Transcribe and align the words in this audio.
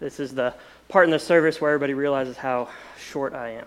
This 0.00 0.18
is 0.18 0.34
the 0.34 0.54
part 0.88 1.04
in 1.04 1.10
the 1.10 1.18
service 1.18 1.60
where 1.60 1.70
everybody 1.70 1.92
realizes 1.92 2.34
how 2.34 2.70
short 2.98 3.34
I 3.34 3.50
am. 3.50 3.66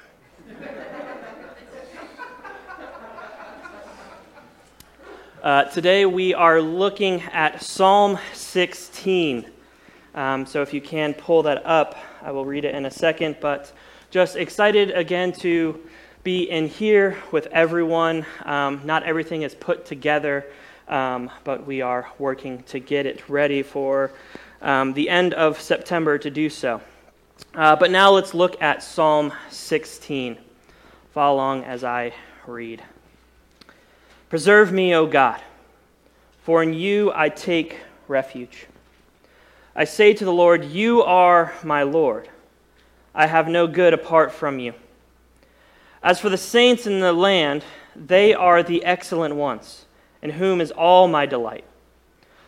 Uh, 5.44 5.66
today 5.66 6.08
we 6.08 6.34
are 6.34 6.60
looking 6.60 7.22
at 7.22 7.62
Psalm 7.62 8.18
16. 8.34 9.46
Um, 10.16 10.48
so 10.48 10.64
if 10.64 10.74
you 10.74 10.82
can 10.82 11.14
pull 11.14 11.44
that 11.44 11.64
up, 11.68 11.96
I 12.24 12.32
will 12.32 12.46
read 12.46 12.66
it 12.66 12.74
in 12.74 12.88
a 12.88 12.92
second. 12.92 13.36
But 13.40 13.72
just 14.10 14.36
excited 14.36 14.90
again 14.90 15.34
to 15.34 15.80
be 16.24 16.50
in 16.50 16.68
here 16.68 17.16
with 17.32 17.46
everyone. 17.52 18.26
Um, 18.44 18.82
not 18.84 19.04
everything 19.04 19.44
is 19.44 19.54
put 19.54 19.86
together, 19.86 20.48
um, 20.88 21.30
but 21.44 21.68
we 21.68 21.82
are 21.82 22.08
working 22.18 22.64
to 22.64 22.80
get 22.80 23.06
it 23.06 23.30
ready 23.30 23.62
for 23.62 24.12
um, 24.64 24.94
the 24.94 25.10
end 25.10 25.34
of 25.34 25.62
September 25.62 26.18
to 26.18 26.32
do 26.32 26.50
so. 26.50 26.82
Uh, 27.54 27.76
but 27.76 27.92
now 27.92 28.10
let's 28.10 28.34
look 28.34 28.60
at 28.62 28.82
Psalm 28.82 29.34
16. 29.52 30.38
Follow 31.14 31.36
along 31.36 31.64
as 31.66 31.84
I 31.84 32.14
read. 32.48 32.82
Preserve 34.30 34.72
me, 34.72 34.96
O 34.96 35.06
God, 35.06 35.40
for 36.42 36.64
in 36.64 36.74
you 36.74 37.12
I 37.14 37.30
take 37.30 37.78
refuge. 38.08 38.66
I 39.76 39.84
say 39.84 40.14
to 40.14 40.26
the 40.26 40.34
Lord, 40.34 40.66
You 40.66 41.04
are 41.04 41.54
my 41.64 41.84
Lord. 41.84 42.30
I 43.14 43.28
have 43.28 43.48
no 43.48 43.68
good 43.68 43.94
apart 43.94 44.32
from 44.32 44.60
you. 44.60 44.74
As 46.02 46.20
for 46.20 46.30
the 46.30 46.38
saints 46.38 46.88
in 46.88 47.00
the 47.00 47.14
land, 47.14 47.64
they 47.96 48.34
are 48.34 48.64
the 48.64 48.84
excellent 48.86 49.36
ones, 49.36 49.86
in 50.22 50.32
whom 50.32 50.62
is 50.62 50.72
all 50.72 51.08
my 51.08 51.26
delight. 51.26 51.66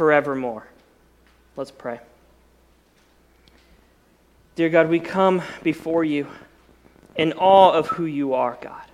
forevermore. 0.00 0.66
Let's 1.56 1.70
pray. 1.70 2.00
Dear 4.54 4.70
God, 4.70 4.88
we 4.88 4.98
come 4.98 5.42
before 5.62 6.04
you 6.04 6.26
in 7.16 7.34
awe 7.34 7.72
of 7.72 7.86
who 7.88 8.06
you 8.06 8.32
are, 8.32 8.56
God. 8.62 8.86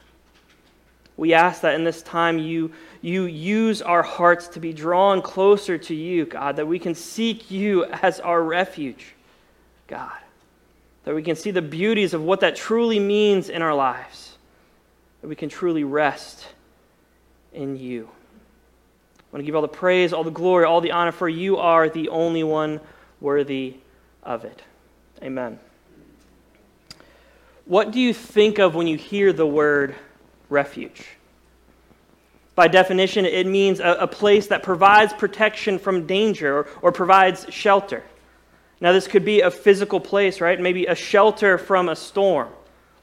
We 1.16 1.32
ask 1.32 1.60
that 1.60 1.76
in 1.76 1.84
this 1.84 2.02
time 2.02 2.40
you, 2.40 2.72
you 3.02 3.26
use 3.26 3.82
our 3.82 4.02
hearts 4.02 4.48
to 4.48 4.58
be 4.58 4.72
drawn 4.72 5.22
closer 5.22 5.78
to 5.78 5.94
you, 5.94 6.24
God, 6.24 6.56
that 6.56 6.66
we 6.66 6.80
can 6.80 6.96
seek 6.96 7.52
you 7.52 7.84
as 8.02 8.18
our 8.18 8.42
refuge, 8.42 9.14
God, 9.86 10.18
that 11.04 11.14
we 11.14 11.22
can 11.22 11.36
see 11.36 11.52
the 11.52 11.62
beauties 11.62 12.14
of 12.14 12.22
what 12.22 12.40
that 12.40 12.56
truly 12.56 12.98
means 12.98 13.48
in 13.48 13.62
our 13.62 13.76
lives, 13.76 14.36
that 15.20 15.28
we 15.28 15.36
can 15.36 15.50
truly 15.50 15.84
rest 15.84 16.48
in 17.52 17.76
you. 17.76 18.08
I 19.30 19.36
want 19.36 19.42
to 19.42 19.46
give 19.46 19.54
all 19.54 19.62
the 19.62 19.68
praise, 19.68 20.12
all 20.12 20.24
the 20.24 20.30
glory, 20.30 20.64
all 20.64 20.80
the 20.80 20.92
honor, 20.92 21.12
for 21.12 21.28
you 21.28 21.56
are 21.56 21.88
the 21.88 22.08
only 22.08 22.44
one 22.44 22.80
worthy 23.20 23.76
of 24.22 24.44
it. 24.44 24.62
Amen. 25.22 25.58
What 27.64 27.90
do 27.90 28.00
you 28.00 28.14
think 28.14 28.58
of 28.58 28.74
when 28.74 28.86
you 28.86 28.96
hear 28.96 29.32
the 29.32 29.46
word 29.46 29.96
refuge. 30.48 31.04
By 32.54 32.68
definition, 32.68 33.26
it 33.26 33.46
means 33.46 33.80
a, 33.80 33.96
a 34.00 34.06
place 34.06 34.46
that 34.48 34.62
provides 34.62 35.12
protection 35.12 35.78
from 35.78 36.06
danger 36.06 36.58
or, 36.58 36.68
or 36.82 36.92
provides 36.92 37.46
shelter. 37.50 38.02
Now, 38.80 38.92
this 38.92 39.08
could 39.08 39.24
be 39.24 39.40
a 39.40 39.50
physical 39.50 40.00
place, 40.00 40.40
right? 40.40 40.60
Maybe 40.60 40.86
a 40.86 40.94
shelter 40.94 41.58
from 41.58 41.88
a 41.88 41.96
storm 41.96 42.48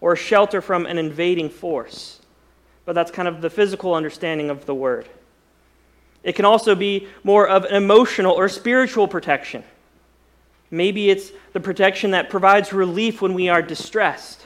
or 0.01 0.13
a 0.13 0.17
shelter 0.17 0.62
from 0.62 0.85
an 0.85 0.97
invading 0.97 1.50
force. 1.50 2.19
But 2.85 2.94
that's 2.94 3.12
kind 3.12 3.28
of 3.28 3.41
the 3.41 3.50
physical 3.50 3.94
understanding 3.94 4.50
of 4.50 4.66
the 4.66 4.75
word. 4.75 5.07
It 6.23 6.34
can 6.34 6.45
also 6.45 6.73
be 6.73 7.07
more 7.23 7.47
of 7.47 7.66
an 7.66 7.75
emotional 7.75 8.34
or 8.34 8.47
spiritual 8.47 9.07
protection. 9.07 9.63
Maybe 10.72 11.09
it's 11.09 11.31
the 11.51 11.59
protection 11.59 12.11
that 12.11 12.29
provides 12.29 12.73
relief 12.73 13.22
when 13.22 13.34
we 13.34 13.50
are 13.50 13.61
distressed, 13.61 14.45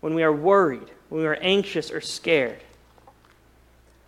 when 0.00 0.14
we 0.14 0.22
are 0.22 0.32
worried, 0.32 0.90
when 1.08 1.22
we 1.22 1.26
are 1.26 1.38
anxious 1.40 1.90
or 1.90 2.00
scared. 2.00 2.60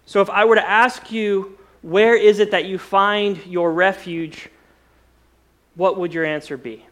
So, 0.05 0.21
if 0.21 0.29
I 0.29 0.45
were 0.45 0.57
to 0.57 0.69
ask 0.69 1.13
you, 1.13 1.57
where 1.83 2.17
is 2.17 2.41
it 2.41 2.51
that 2.51 2.67
you 2.67 2.79
find 2.79 3.39
your 3.47 3.73
refuge? 3.73 4.51
What 5.77 5.97
would 5.99 6.13
your 6.13 6.25
answer 6.25 6.57
be? 6.57 6.85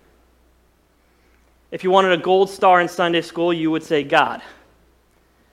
If 1.71 1.85
you 1.85 1.91
wanted 1.91 2.13
a 2.13 2.23
gold 2.23 2.49
star 2.49 2.81
in 2.81 2.89
Sunday 2.89 3.21
school, 3.21 3.53
you 3.53 3.71
would 3.71 3.83
say 3.83 4.03
God. 4.03 4.41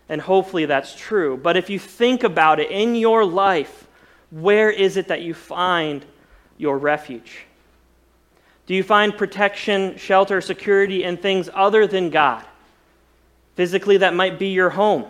And 0.08 0.22
hopefully 0.22 0.66
that's 0.66 0.96
true. 0.96 1.36
But 1.36 1.58
if 1.58 1.70
you 1.70 1.80
think 1.80 2.24
about 2.24 2.60
it 2.60 2.72
in 2.72 2.96
your 2.96 3.26
life, 3.26 3.85
where 4.32 4.70
is 4.70 4.98
it 4.98 5.08
that 5.08 5.22
you 5.22 5.34
find 5.34 6.06
your 6.58 6.78
refuge? 6.78 7.46
Do 8.66 8.74
you 8.74 8.84
find 8.84 9.16
protection, 9.16 9.98
shelter, 9.98 10.42
security 10.42 11.04
in 11.04 11.18
things 11.18 11.50
other 11.54 11.86
than 11.86 12.10
God? 12.10 12.44
Physically, 13.56 13.98
that 13.98 14.14
might 14.14 14.40
be 14.40 14.48
your 14.48 14.72
home. 14.72 15.06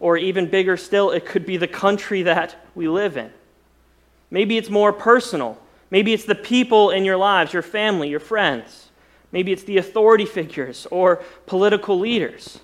Or 0.00 0.16
even 0.16 0.48
bigger 0.48 0.76
still, 0.76 1.10
it 1.10 1.26
could 1.26 1.46
be 1.46 1.56
the 1.56 1.68
country 1.68 2.22
that 2.22 2.56
we 2.74 2.88
live 2.88 3.16
in. 3.16 3.30
Maybe 4.30 4.56
it's 4.56 4.70
more 4.70 4.92
personal. 4.92 5.60
Maybe 5.90 6.12
it's 6.12 6.24
the 6.24 6.34
people 6.34 6.90
in 6.90 7.04
your 7.04 7.18
lives, 7.18 7.52
your 7.52 7.62
family, 7.62 8.08
your 8.08 8.18
friends. 8.18 8.88
Maybe 9.30 9.52
it's 9.52 9.64
the 9.64 9.76
authority 9.76 10.26
figures 10.26 10.86
or 10.90 11.22
political 11.46 11.98
leaders. 11.98 12.58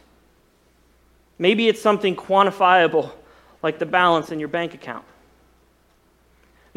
Maybe 1.39 1.69
it's 1.69 1.81
something 1.81 2.17
quantifiable 2.17 3.13
like 3.63 3.79
the 3.79 3.87
balance 3.87 4.33
in 4.33 4.41
your 4.41 4.49
bank 4.49 4.75
account. 4.75 5.05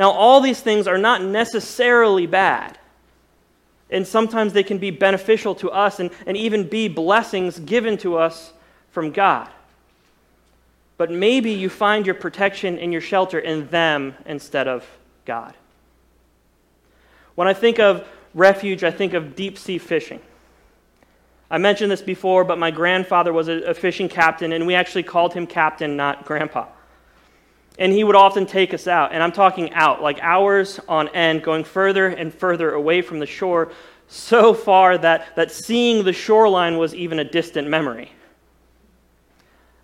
Now, 0.01 0.09
all 0.09 0.41
these 0.41 0.59
things 0.59 0.88
are 0.88 0.97
not 0.97 1.22
necessarily 1.22 2.25
bad. 2.25 2.79
And 3.91 4.07
sometimes 4.07 4.51
they 4.51 4.63
can 4.63 4.79
be 4.79 4.89
beneficial 4.89 5.53
to 5.53 5.69
us 5.69 6.00
and, 6.00 6.09
and 6.25 6.35
even 6.35 6.67
be 6.67 6.88
blessings 6.88 7.59
given 7.59 8.00
to 8.00 8.17
us 8.17 8.51
from 8.89 9.12
God. 9.12 9.47
But 10.97 11.12
maybe 11.12 11.51
you 11.51 11.69
find 11.69 12.07
your 12.07 12.16
protection 12.16 12.80
and 12.80 12.92
your 12.92 13.00
shelter 13.00 13.38
in 13.38 13.68
them 13.68 14.15
instead 14.25 14.68
of 14.68 14.83
God. 15.25 15.53
When 17.36 17.48
I 17.48 17.53
think 17.53 17.80
of 17.80 18.07
refuge, 18.33 18.83
I 18.83 18.89
think 18.89 19.13
of 19.13 19.36
deep 19.36 19.56
sea 19.56 19.77
fishing. 19.77 20.19
I 21.51 21.59
mentioned 21.59 21.92
this 21.92 22.01
before, 22.01 22.44
but 22.44 22.57
my 22.57 22.71
grandfather 22.71 23.31
was 23.31 23.50
a, 23.50 23.62
a 23.65 23.74
fishing 23.75 24.09
captain, 24.09 24.51
and 24.51 24.65
we 24.65 24.74
actually 24.74 25.03
called 25.03 25.36
him 25.36 25.45
captain, 25.45 25.95
not 25.95 26.25
grandpa. 26.25 26.65
And 27.79 27.91
he 27.91 28.03
would 28.03 28.15
often 28.15 28.45
take 28.45 28.73
us 28.73 28.88
out, 28.88 29.13
and 29.13 29.23
I'm 29.23 29.31
talking 29.31 29.73
out, 29.73 30.01
like 30.01 30.19
hours 30.21 30.79
on 30.88 31.07
end, 31.09 31.41
going 31.41 31.63
further 31.63 32.07
and 32.07 32.33
further 32.33 32.71
away 32.71 33.01
from 33.01 33.19
the 33.19 33.25
shore, 33.25 33.71
so 34.07 34.53
far 34.53 34.97
that, 34.97 35.35
that 35.38 35.51
seeing 35.51 36.03
the 36.03 36.13
shoreline 36.13 36.77
was 36.77 36.94
even 36.94 37.19
a 37.19 37.23
distant 37.23 37.68
memory. 37.69 38.12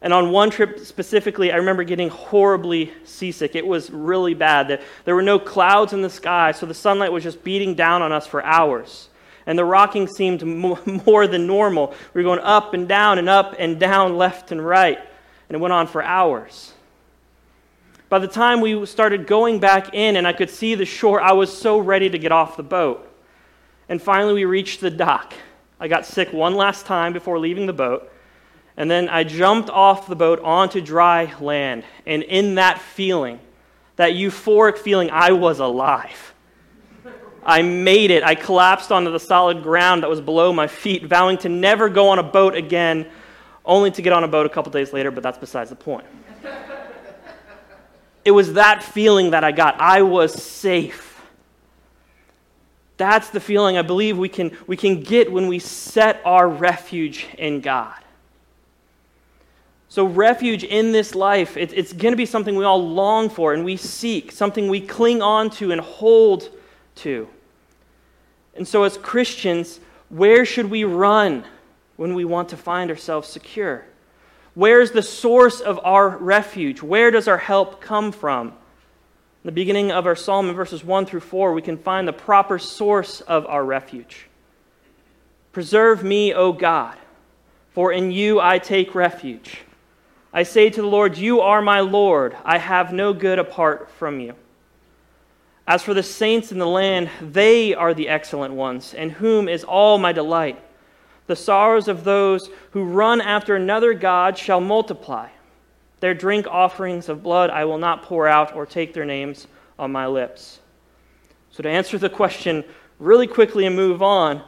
And 0.02 0.14
on 0.14 0.32
one 0.32 0.50
trip 0.50 0.80
specifically, 0.80 1.52
I 1.52 1.56
remember 1.56 1.84
getting 1.84 2.10
horribly 2.10 2.94
seasick. 3.04 3.56
It 3.56 3.66
was 3.66 3.90
really 3.90 4.34
bad. 4.34 4.82
There 5.06 5.16
were 5.16 5.24
no 5.24 5.40
clouds 5.40 5.94
in 5.94 6.02
the 6.02 6.10
sky, 6.10 6.52
so 6.52 6.66
the 6.66 6.74
sunlight 6.74 7.12
was 7.12 7.24
just 7.24 7.44
beating 7.44 7.74
down 7.74 8.02
on 8.02 8.12
us 8.12 8.28
for 8.28 8.44
hours. 8.44 9.10
And 9.48 9.58
the 9.58 9.66
rocking 9.66 10.08
seemed 10.08 10.44
more 11.06 11.26
than 11.26 11.48
normal. 11.48 11.96
We 12.14 12.22
were 12.22 12.30
going 12.30 12.46
up 12.46 12.74
and 12.74 12.88
down 12.88 13.18
and 13.18 13.28
up 13.28 13.56
and 13.58 13.80
down, 13.80 14.18
left 14.18 14.52
and 14.52 14.64
right. 14.64 15.00
And 15.50 15.56
it 15.56 15.60
went 15.60 15.74
on 15.74 15.88
for 15.88 16.04
hours. 16.04 16.74
By 18.10 18.20
the 18.20 18.28
time 18.28 18.62
we 18.62 18.86
started 18.86 19.28
going 19.28 19.60
back 19.60 19.94
in 19.94 20.16
and 20.16 20.26
I 20.26 20.32
could 20.32 20.50
see 20.50 20.76
the 20.76 20.86
shore, 20.86 21.20
I 21.20 21.34
was 21.34 21.56
so 21.56 21.78
ready 21.78 22.10
to 22.10 22.18
get 22.18 22.32
off 22.32 22.56
the 22.56 22.64
boat. 22.64 23.04
And 23.90 24.02
finally, 24.02 24.34
we 24.34 24.46
reached 24.46 24.80
the 24.80 24.90
dock. 24.90 25.34
I 25.80 25.88
got 25.88 26.06
sick 26.06 26.32
one 26.32 26.56
last 26.56 26.86
time 26.86 27.12
before 27.12 27.38
leaving 27.38 27.66
the 27.66 27.74
boat. 27.74 28.12
And 28.78 28.90
then 28.90 29.10
I 29.10 29.24
jumped 29.24 29.70
off 29.70 30.08
the 30.08 30.16
boat 30.16 30.40
onto 30.40 30.80
dry 30.80 31.34
land. 31.42 31.84
And 32.06 32.24
in 32.24 32.56
that 32.56 32.80
feeling, 32.80 33.40
that 33.98 34.12
euphoric 34.14 34.78
feeling, 34.78 35.10
I 35.12 35.32
was 35.34 35.60
alive. 35.60 36.34
I 37.44 37.62
made 37.62 38.12
it. 38.12 38.24
I 38.24 38.36
collapsed 38.36 38.92
onto 38.92 39.12
the 39.12 39.20
solid 39.20 39.64
ground 39.64 40.04
that 40.04 40.10
was 40.10 40.22
below 40.22 40.54
my 40.54 40.68
feet, 40.68 41.06
vowing 41.06 41.38
to 41.40 41.50
never 41.50 41.90
go 41.90 42.10
on 42.10 42.20
a 42.20 42.24
boat 42.24 42.56
again, 42.56 43.08
only 43.66 43.92
to 43.92 44.02
get 44.02 44.14
on 44.14 44.24
a 44.24 44.28
boat 44.28 44.46
a 44.46 44.50
couple 44.50 44.72
days 44.72 44.94
later, 44.94 45.12
but 45.12 45.24
that's 45.24 45.38
besides 45.38 45.70
the 45.70 45.76
point. 45.76 46.06
It 48.28 48.32
was 48.32 48.56
that 48.56 48.84
feeling 48.84 49.30
that 49.30 49.46
I 49.46 49.54
got. 49.54 49.80
I 49.80 50.02
was 50.02 50.34
safe. 50.34 51.22
That's 52.98 53.30
the 53.30 53.40
feeling 53.40 53.78
I 53.78 53.84
believe 53.84 54.18
we 54.18 54.28
can, 54.28 54.52
we 54.68 54.76
can 54.76 55.02
get 55.02 55.32
when 55.32 55.48
we 55.48 55.60
set 55.60 56.22
our 56.26 56.50
refuge 56.50 57.26
in 57.38 57.62
God. 57.62 57.96
So, 59.88 60.06
refuge 60.06 60.66
in 60.66 60.92
this 60.92 61.16
life, 61.16 61.56
it, 61.56 61.72
it's 61.72 61.94
going 61.94 62.12
to 62.12 62.18
be 62.18 62.26
something 62.26 62.58
we 62.58 62.66
all 62.66 62.86
long 62.86 63.30
for 63.30 63.54
and 63.54 63.64
we 63.64 63.78
seek, 63.78 64.34
something 64.34 64.68
we 64.68 64.82
cling 64.82 65.22
on 65.22 65.50
to 65.52 65.72
and 65.72 65.80
hold 65.80 66.50
to. 66.96 67.30
And 68.56 68.68
so, 68.68 68.84
as 68.84 68.98
Christians, 68.98 69.80
where 70.10 70.44
should 70.44 70.70
we 70.70 70.84
run 70.84 71.46
when 71.96 72.14
we 72.14 72.26
want 72.26 72.50
to 72.50 72.58
find 72.58 72.90
ourselves 72.90 73.30
secure? 73.30 73.86
Where's 74.58 74.90
the 74.90 75.04
source 75.04 75.62
of 75.62 75.80
our 75.84 76.10
refuge? 76.18 76.82
Where 76.82 77.12
does 77.12 77.28
our 77.28 77.38
help 77.38 77.80
come 77.80 78.12
from? 78.12 78.48
In 78.48 78.54
the 79.44 79.52
beginning 79.52 79.92
of 79.92 80.08
our 80.08 80.16
psalm 80.16 80.50
in 80.50 80.56
verses 80.56 80.84
1 80.84 81.06
through 81.06 81.20
4, 81.20 81.54
we 81.54 81.62
can 81.62 81.78
find 81.78 82.08
the 82.08 82.12
proper 82.12 82.58
source 82.58 83.22
of 83.22 83.46
our 83.46 83.64
refuge. 83.64 84.26
Preserve 85.52 86.04
me, 86.04 86.34
O 86.34 86.54
God, 86.54 86.98
for 87.74 87.92
in 87.94 88.10
you 88.10 88.40
I 88.40 88.58
take 88.58 88.96
refuge. 88.96 89.60
I 90.34 90.42
say 90.42 90.72
to 90.72 90.82
the 90.82 90.88
Lord, 90.88 91.20
You 91.20 91.42
are 91.42 91.62
my 91.62 91.82
Lord. 91.82 92.36
I 92.44 92.58
have 92.58 92.92
no 92.92 93.14
good 93.14 93.38
apart 93.38 93.92
from 93.92 94.20
you. 94.20 94.34
As 95.68 95.84
for 95.84 95.94
the 95.94 96.02
saints 96.02 96.52
in 96.52 96.58
the 96.58 96.66
land, 96.66 97.12
they 97.22 97.76
are 97.76 97.94
the 97.94 98.10
excellent 98.10 98.56
ones, 98.56 98.96
in 98.96 99.12
whom 99.12 99.50
is 99.50 99.64
all 99.64 100.00
my 100.00 100.14
delight. 100.14 100.60
The 101.28 101.36
sorrows 101.36 101.88
of 101.88 102.04
those 102.04 102.50
who 102.72 102.84
run 102.84 103.22
after 103.22 103.56
another 103.56 103.94
God 103.94 104.38
shall 104.38 104.62
multiply. 104.62 105.30
Their 106.00 106.14
drink 106.14 106.48
offerings 106.48 107.10
of 107.10 107.24
blood 107.24 107.50
I 107.50 107.66
will 107.66 107.78
not 107.78 108.04
pour 108.04 108.28
out 108.28 108.56
or 108.56 108.66
take 108.66 108.94
their 108.94 109.06
names 109.06 109.48
on 109.78 109.92
my 109.92 110.08
lips. 110.08 110.60
So, 111.52 111.64
to 111.64 111.70
answer 111.70 111.98
the 111.98 112.10
question 112.10 112.64
really 113.00 113.28
quickly 113.28 113.66
and 113.66 113.76
move 113.76 114.02
on, 114.02 114.42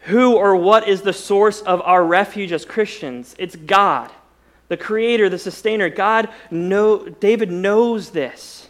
who 0.00 0.36
or 0.36 0.56
what 0.56 0.86
is 0.86 1.02
the 1.02 1.12
source 1.12 1.62
of 1.62 1.80
our 1.82 2.04
refuge 2.04 2.52
as 2.52 2.64
Christians? 2.64 3.34
It's 3.38 3.56
God, 3.56 4.10
the 4.68 4.76
creator, 4.76 5.28
the 5.28 5.38
sustainer. 5.38 5.88
God 5.88 6.28
know, 6.50 7.08
David 7.08 7.50
knows 7.50 8.10
this. 8.10 8.68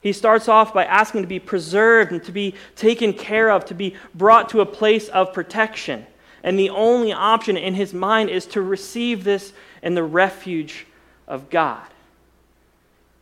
He 0.00 0.12
starts 0.12 0.48
off 0.48 0.72
by 0.72 0.84
asking 0.84 1.22
to 1.22 1.28
be 1.28 1.40
preserved 1.40 2.12
and 2.12 2.22
to 2.24 2.32
be 2.32 2.54
taken 2.76 3.12
care 3.12 3.50
of, 3.50 3.64
to 3.66 3.74
be 3.74 3.96
brought 4.14 4.48
to 4.50 4.60
a 4.60 4.66
place 4.66 5.08
of 5.08 5.32
protection. 5.32 6.06
And 6.42 6.58
the 6.58 6.70
only 6.70 7.12
option 7.12 7.56
in 7.56 7.74
his 7.74 7.92
mind 7.92 8.30
is 8.30 8.46
to 8.46 8.62
receive 8.62 9.24
this 9.24 9.52
in 9.82 9.94
the 9.94 10.02
refuge 10.02 10.86
of 11.26 11.50
God. 11.50 11.86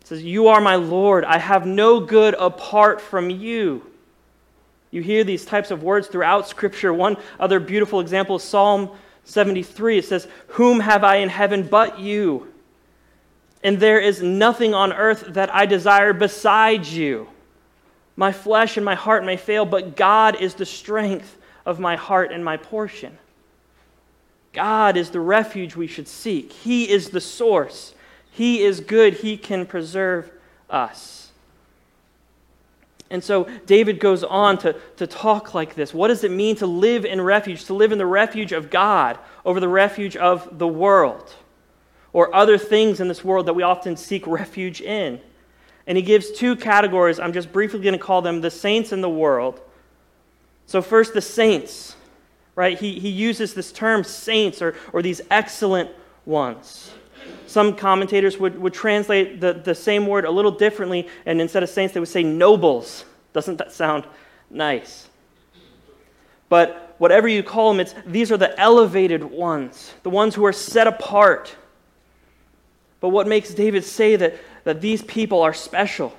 It 0.01 0.07
says, 0.07 0.23
You 0.23 0.49
are 0.49 0.61
my 0.61 0.77
Lord. 0.77 1.25
I 1.25 1.39
have 1.39 1.67
no 1.67 2.01
good 2.01 2.35
apart 2.39 3.01
from 3.01 3.31
you. 3.31 3.83
You 4.91 5.03
hear 5.03 5.25
these 5.25 5.45
types 5.45 5.71
of 5.71 5.83
words 5.83 6.07
throughout 6.07 6.49
Scripture. 6.49 6.93
One 6.93 7.17
other 7.41 7.59
beautiful 7.59 8.01
example 8.01 8.37
is 8.37 8.43
Psalm 8.43 8.91
73. 9.25 9.99
It 9.99 10.05
says, 10.05 10.29
Whom 10.49 10.81
have 10.81 11.03
I 11.03 11.17
in 11.17 11.29
heaven 11.29 11.67
but 11.67 11.99
you? 11.99 12.53
And 13.65 13.81
there 13.81 13.99
is 13.99 14.23
nothing 14.23 14.75
on 14.75 14.93
earth 14.93 15.25
that 15.31 15.53
I 15.55 15.67
desire 15.67 16.13
besides 16.13 16.97
you. 16.97 17.29
My 18.15 18.33
flesh 18.33 18.77
and 18.77 18.85
my 18.85 18.95
heart 18.95 19.25
may 19.25 19.37
fail, 19.37 19.67
but 19.67 19.97
God 19.97 20.41
is 20.41 20.55
the 20.55 20.65
strength 20.65 21.37
of 21.67 21.79
my 21.79 21.97
heart 21.97 22.33
and 22.33 22.43
my 22.43 22.57
portion. 22.57 23.19
God 24.55 24.97
is 24.97 25.11
the 25.11 25.21
refuge 25.21 25.77
we 25.77 25.87
should 25.87 26.09
seek. 26.09 26.51
He 26.53 26.89
is 26.89 27.11
the 27.11 27.21
source. 27.21 27.95
He 28.31 28.63
is 28.63 28.81
good. 28.81 29.15
He 29.15 29.37
can 29.37 29.67
preserve 29.67 30.31
us. 30.71 31.31
And 33.11 33.23
so 33.23 33.49
David 33.67 34.01
goes 34.01 34.25
on 34.25 34.59
to, 34.59 34.75
to 34.97 35.07
talk 35.07 35.55
like 35.55 35.75
this. 35.75 35.93
What 35.93 36.09
does 36.09 36.25
it 36.25 36.31
mean 36.31 36.57
to 36.57 36.67
live 36.67 37.05
in 37.05 37.21
refuge? 37.21 37.67
To 37.67 37.75
live 37.75 37.93
in 37.93 37.99
the 37.99 38.07
refuge 38.07 38.53
of 38.53 38.71
God 38.71 39.19
over 39.45 39.61
the 39.61 39.69
refuge 39.69 40.17
of 40.17 40.59
the 40.59 40.67
world 40.67 41.35
or 42.13 42.35
other 42.35 42.59
things 42.59 42.99
in 42.99 43.09
this 43.09 43.23
world 43.23 43.47
that 43.47 43.53
we 43.53 43.63
often 43.63 43.97
seek 43.97 44.27
refuge 44.27 44.81
in. 44.81 45.21
And 45.87 45.97
he 45.97 46.03
gives 46.03 46.33
two 46.33 46.57
categories. 46.57 47.21
I'm 47.21 47.33
just 47.33 47.53
briefly 47.53 47.81
going 47.81 47.93
to 47.93 47.99
call 47.99 48.23
them 48.23 48.41
the 48.41 48.51
saints 48.51 48.91
in 48.91 49.03
the 49.03 49.11
world. 49.11 49.61
So, 50.67 50.83
first, 50.83 51.15
the 51.15 51.23
saints 51.23 51.97
right? 52.57 52.79
He, 52.79 52.99
he 52.99 53.11
uses 53.11 53.55
this 53.55 53.71
term 53.71 54.03
saints 54.03 54.61
or, 54.61 54.75
or 54.93 55.03
these 55.03 55.21
excellent 55.31 55.91
ones. 56.25 56.91
Some 57.47 57.77
commentators 57.77 58.39
would, 58.39 58.59
would 58.59 58.75
translate 58.75 59.41
the, 59.41 59.53
the 59.53 59.75
same 59.75 60.07
word 60.07 60.25
a 60.25 60.31
little 60.31 60.51
differently, 60.51 61.07
and 61.27 61.41
instead 61.41 61.63
of 61.63 61.69
saints, 61.69 61.95
they 61.95 62.01
would 62.01 62.09
say 62.09 62.25
nobles. 62.25 63.05
Doesn't 63.33 63.59
that 63.59 63.73
sound 63.73 64.07
nice? 64.51 65.09
But 66.49 66.95
whatever 66.99 67.29
you 67.29 67.43
call 67.43 67.73
them, 67.73 67.81
it's, 67.81 67.95
these 68.07 68.33
are 68.33 68.37
the 68.37 68.59
elevated 68.59 69.23
ones, 69.23 69.93
the 70.03 70.11
ones 70.11 70.35
who 70.35 70.45
are 70.47 70.53
set 70.53 70.87
apart. 70.87 71.55
But 73.01 73.11
what 73.11 73.29
makes 73.29 73.53
David 73.53 73.85
say 73.85 74.17
that, 74.17 74.35
that 74.65 74.81
these 74.81 75.03
people 75.03 75.43
are 75.43 75.53
special? 75.53 76.17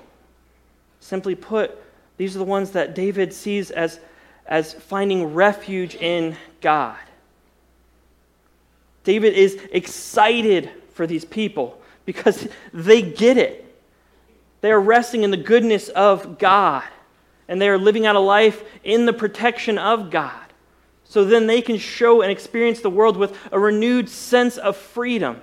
Simply 0.99 1.35
put, 1.35 1.77
these 2.17 2.35
are 2.35 2.39
the 2.39 2.45
ones 2.45 2.71
that 2.71 2.93
David 2.93 3.33
sees 3.33 3.71
as 3.71 3.99
as 4.47 4.73
finding 4.73 5.33
refuge 5.33 5.95
in 5.95 6.35
God. 6.61 6.97
David 9.03 9.33
is 9.33 9.59
excited 9.71 10.69
for 10.93 11.07
these 11.07 11.25
people 11.25 11.81
because 12.05 12.47
they 12.73 13.01
get 13.01 13.37
it. 13.37 13.63
They 14.61 14.71
are 14.71 14.81
resting 14.81 15.23
in 15.23 15.31
the 15.31 15.37
goodness 15.37 15.89
of 15.89 16.39
God 16.39 16.83
and 17.47 17.61
they 17.61 17.69
are 17.69 17.77
living 17.77 18.05
out 18.05 18.15
a 18.15 18.19
life 18.19 18.63
in 18.83 19.05
the 19.05 19.13
protection 19.13 19.77
of 19.77 20.09
God. 20.09 20.43
So 21.05 21.23
then 21.23 21.47
they 21.47 21.61
can 21.61 21.77
show 21.77 22.21
and 22.21 22.31
experience 22.31 22.81
the 22.81 22.89
world 22.89 23.15
with 23.15 23.37
a 23.51 23.59
renewed 23.59 24.09
sense 24.09 24.57
of 24.57 24.75
freedom. 24.75 25.41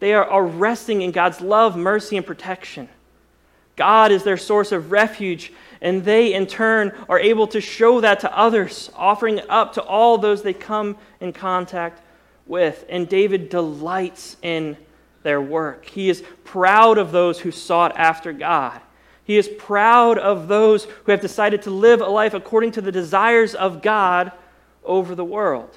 They 0.00 0.12
are, 0.12 0.24
are 0.24 0.44
resting 0.44 1.02
in 1.02 1.12
God's 1.12 1.40
love, 1.40 1.76
mercy, 1.76 2.16
and 2.16 2.26
protection. 2.26 2.88
God 3.76 4.10
is 4.10 4.24
their 4.24 4.36
source 4.36 4.72
of 4.72 4.90
refuge 4.90 5.52
and 5.80 6.04
they, 6.04 6.34
in 6.34 6.46
turn, 6.46 6.92
are 7.08 7.18
able 7.18 7.46
to 7.48 7.60
show 7.60 8.00
that 8.00 8.20
to 8.20 8.36
others, 8.36 8.90
offering 8.94 9.38
it 9.38 9.46
up 9.48 9.74
to 9.74 9.82
all 9.82 10.18
those 10.18 10.42
they 10.42 10.52
come 10.52 10.96
in 11.20 11.32
contact 11.32 12.02
with. 12.46 12.84
And 12.88 13.08
David 13.08 13.48
delights 13.48 14.36
in 14.42 14.76
their 15.22 15.40
work. 15.40 15.86
He 15.86 16.08
is 16.08 16.22
proud 16.44 16.98
of 16.98 17.12
those 17.12 17.40
who 17.40 17.50
sought 17.50 17.96
after 17.96 18.32
God. 18.32 18.80
He 19.24 19.36
is 19.36 19.48
proud 19.48 20.18
of 20.18 20.46
those 20.46 20.84
who 20.84 21.10
have 21.10 21.20
decided 21.20 21.62
to 21.62 21.70
live 21.70 22.00
a 22.00 22.06
life 22.06 22.32
according 22.32 22.72
to 22.72 22.80
the 22.80 22.92
desires 22.92 23.54
of 23.54 23.82
God 23.82 24.30
over 24.84 25.16
the 25.16 25.24
world. 25.24 25.76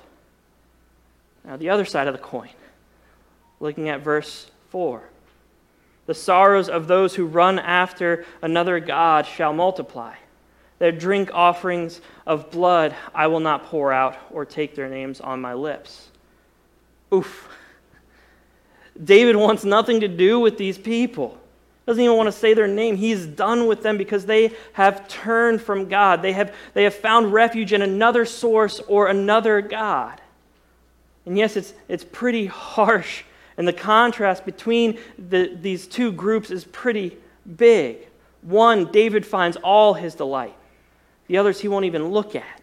Now, 1.43 1.57
the 1.57 1.69
other 1.69 1.85
side 1.85 2.07
of 2.07 2.13
the 2.13 2.19
coin, 2.19 2.49
looking 3.59 3.89
at 3.89 4.01
verse 4.01 4.51
4. 4.69 5.01
The 6.09 6.15
sorrows 6.15 6.69
of 6.69 6.87
those 6.87 7.13
who 7.13 7.27
run 7.27 7.59
after 7.59 8.25
another 8.41 8.79
God 8.79 9.27
shall 9.27 9.53
multiply. 9.53 10.15
Their 10.79 10.91
drink 10.91 11.29
offerings 11.35 12.01
of 12.25 12.49
blood 12.49 12.95
I 13.13 13.27
will 13.27 13.41
not 13.41 13.65
pour 13.65 13.93
out 13.93 14.17
or 14.31 14.43
take 14.43 14.73
their 14.73 14.89
names 14.89 15.21
on 15.21 15.39
my 15.39 15.53
lips. 15.53 16.09
Oof. 17.13 17.47
David 19.03 19.35
wants 19.35 19.63
nothing 19.63 19.99
to 19.99 20.07
do 20.07 20.39
with 20.39 20.57
these 20.57 20.79
people. 20.79 21.37
Doesn't 21.85 22.03
even 22.03 22.17
want 22.17 22.25
to 22.25 22.31
say 22.31 22.55
their 22.55 22.67
name. 22.67 22.95
He's 22.95 23.27
done 23.27 23.67
with 23.67 23.83
them 23.83 23.95
because 23.95 24.25
they 24.25 24.55
have 24.73 25.07
turned 25.07 25.61
from 25.61 25.89
God. 25.89 26.23
They 26.23 26.33
have, 26.33 26.55
they 26.73 26.85
have 26.85 26.95
found 26.95 27.33
refuge 27.33 27.71
in 27.71 27.83
another 27.83 28.25
source 28.25 28.79
or 28.87 29.09
another 29.09 29.61
God. 29.61 30.19
And 31.27 31.37
yes, 31.37 31.55
it's, 31.55 31.71
it's 31.87 32.03
pretty 32.03 32.47
harsh 32.47 33.25
and 33.59 33.67
the 33.67 33.73
contrast 33.73 34.45
between 34.45 34.97
the, 35.29 35.55
these 35.61 35.85
two 35.85 36.13
groups 36.13 36.49
is 36.49 36.63
pretty 36.63 37.17
big. 37.57 37.97
One, 38.41 38.89
David 38.89 39.25
finds 39.25 39.57
all 39.57 39.93
his 39.93 40.15
delight, 40.15 40.55
the 41.27 41.37
others 41.37 41.59
he 41.59 41.67
won't 41.67 41.83
even 41.83 42.07
look 42.07 42.35
at. 42.35 42.61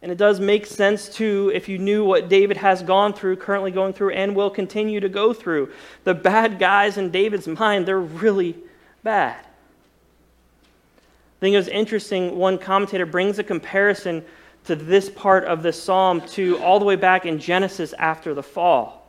And 0.00 0.10
it 0.10 0.16
does 0.16 0.40
make 0.40 0.64
sense, 0.64 1.10
too, 1.10 1.52
if 1.54 1.68
you 1.68 1.76
knew 1.76 2.02
what 2.02 2.30
David 2.30 2.56
has 2.56 2.82
gone 2.82 3.12
through, 3.12 3.36
currently 3.36 3.70
going 3.70 3.92
through, 3.92 4.12
and 4.12 4.34
will 4.34 4.48
continue 4.48 5.00
to 5.00 5.08
go 5.10 5.34
through. 5.34 5.70
The 6.04 6.14
bad 6.14 6.58
guys 6.58 6.96
in 6.96 7.10
David's 7.10 7.46
mind, 7.46 7.84
they're 7.84 8.00
really 8.00 8.56
bad. 9.02 9.36
I 9.36 11.38
think 11.40 11.52
it 11.52 11.58
was 11.58 11.68
interesting, 11.68 12.38
one 12.38 12.56
commentator 12.56 13.04
brings 13.04 13.38
a 13.38 13.44
comparison 13.44 14.24
to 14.64 14.76
this 14.76 15.10
part 15.10 15.44
of 15.44 15.62
the 15.62 15.74
psalm 15.74 16.22
to 16.28 16.56
all 16.62 16.78
the 16.78 16.86
way 16.86 16.96
back 16.96 17.26
in 17.26 17.38
Genesis 17.38 17.92
after 17.98 18.32
the 18.32 18.42
fall. 18.42 19.05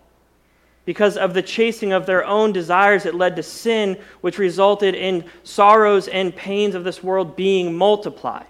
Because 0.88 1.18
of 1.18 1.34
the 1.34 1.42
chasing 1.42 1.92
of 1.92 2.06
their 2.06 2.24
own 2.24 2.54
desires, 2.54 3.06
it 3.06 3.14
led 3.14 3.36
to 3.36 3.44
sin, 3.44 4.00
which 4.22 4.38
resulted 4.38 4.96
in 4.96 5.26
sorrows 5.44 6.08
and 6.08 6.34
pains 6.34 6.76
of 6.76 6.86
this 6.86 7.04
world 7.04 7.36
being 7.36 7.76
multiplied 7.76 8.48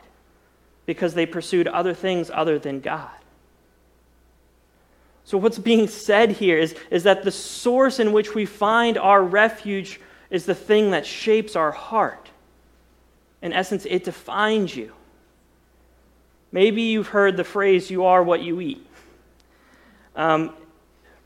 because 0.85 1.15
they 1.15 1.25
pursued 1.25 1.67
other 1.67 1.95
things 1.95 2.29
other 2.31 2.59
than 2.59 2.79
God. 2.79 3.09
So, 5.23 5.39
what's 5.39 5.57
being 5.57 5.87
said 5.87 6.29
here 6.29 6.59
is, 6.59 6.75
is 6.91 7.01
that 7.03 7.23
the 7.23 7.31
source 7.31 7.99
in 7.99 8.13
which 8.13 8.35
we 8.35 8.45
find 8.45 8.99
our 8.99 9.23
refuge 9.23 9.99
is 10.29 10.45
the 10.45 10.53
thing 10.53 10.91
that 10.91 11.07
shapes 11.07 11.55
our 11.55 11.71
heart. 11.71 12.29
In 13.41 13.51
essence, 13.51 13.87
it 13.89 14.03
defines 14.03 14.75
you. 14.75 14.93
Maybe 16.51 16.83
you've 16.83 17.07
heard 17.07 17.35
the 17.35 17.43
phrase, 17.43 17.89
you 17.89 18.05
are 18.05 18.21
what 18.21 18.43
you 18.43 18.61
eat. 18.61 18.85
Um, 20.15 20.53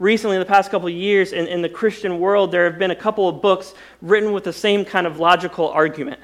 recently, 0.02 0.36
in 0.36 0.40
the 0.40 0.48
past 0.48 0.72
couple 0.72 0.88
of 0.88 0.94
years, 0.94 1.32
in, 1.32 1.48
in 1.48 1.62
the 1.62 1.70
Christian 1.70 2.20
world, 2.20 2.52
there 2.52 2.66
have 2.66 2.80
been 2.80 2.90
a 2.90 2.96
couple 2.96 3.30
of 3.30 3.40
books 3.40 3.76
written 4.02 4.32
with 4.34 4.44
the 4.44 4.52
same 4.52 4.84
kind 4.84 5.06
of 5.06 5.20
logical 5.20 5.70
argument. 5.70 6.20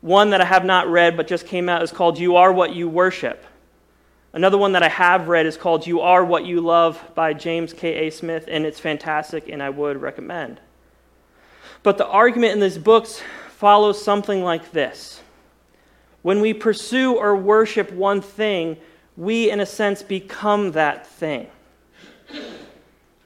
One 0.00 0.30
that 0.30 0.40
I 0.40 0.44
have 0.44 0.64
not 0.64 0.88
read 0.88 1.16
but 1.16 1.26
just 1.26 1.46
came 1.46 1.68
out 1.68 1.82
is 1.82 1.90
called 1.90 2.16
You 2.16 2.36
Are 2.36 2.52
What 2.52 2.72
You 2.72 2.88
Worship. 2.88 3.44
Another 4.32 4.56
one 4.56 4.72
that 4.72 4.84
I 4.84 4.88
have 4.88 5.26
read 5.26 5.46
is 5.46 5.56
called 5.56 5.84
You 5.84 6.00
Are 6.00 6.24
What 6.24 6.46
You 6.46 6.60
Love 6.60 7.02
by 7.16 7.34
James 7.34 7.72
K.A. 7.72 8.10
Smith, 8.10 8.44
and 8.48 8.64
it's 8.64 8.78
fantastic 8.78 9.48
and 9.48 9.60
I 9.60 9.70
would 9.70 10.00
recommend. 10.00 10.60
But 11.82 11.98
the 11.98 12.06
argument 12.06 12.52
in 12.52 12.60
these 12.60 12.78
books 12.78 13.20
follows 13.48 14.02
something 14.02 14.44
like 14.44 14.70
this 14.70 15.20
When 16.22 16.40
we 16.40 16.54
pursue 16.54 17.16
or 17.16 17.34
worship 17.34 17.90
one 17.90 18.20
thing, 18.20 18.76
we, 19.16 19.50
in 19.50 19.58
a 19.58 19.66
sense, 19.66 20.04
become 20.04 20.70
that 20.72 21.04
thing. 21.04 21.48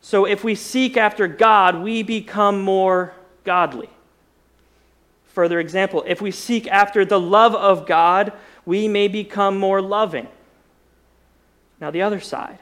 So 0.04 0.26
if 0.26 0.44
we 0.44 0.54
seek 0.54 0.98
after 0.98 1.26
God, 1.26 1.82
we 1.82 2.02
become 2.02 2.60
more 2.60 3.14
godly. 3.42 3.88
Further 5.28 5.58
example, 5.58 6.04
if 6.06 6.20
we 6.20 6.30
seek 6.30 6.66
after 6.66 7.06
the 7.06 7.18
love 7.18 7.54
of 7.54 7.86
God, 7.86 8.34
we 8.66 8.86
may 8.86 9.08
become 9.08 9.58
more 9.58 9.80
loving. 9.80 10.28
Now, 11.80 11.90
the 11.90 12.02
other 12.02 12.20
side. 12.20 12.58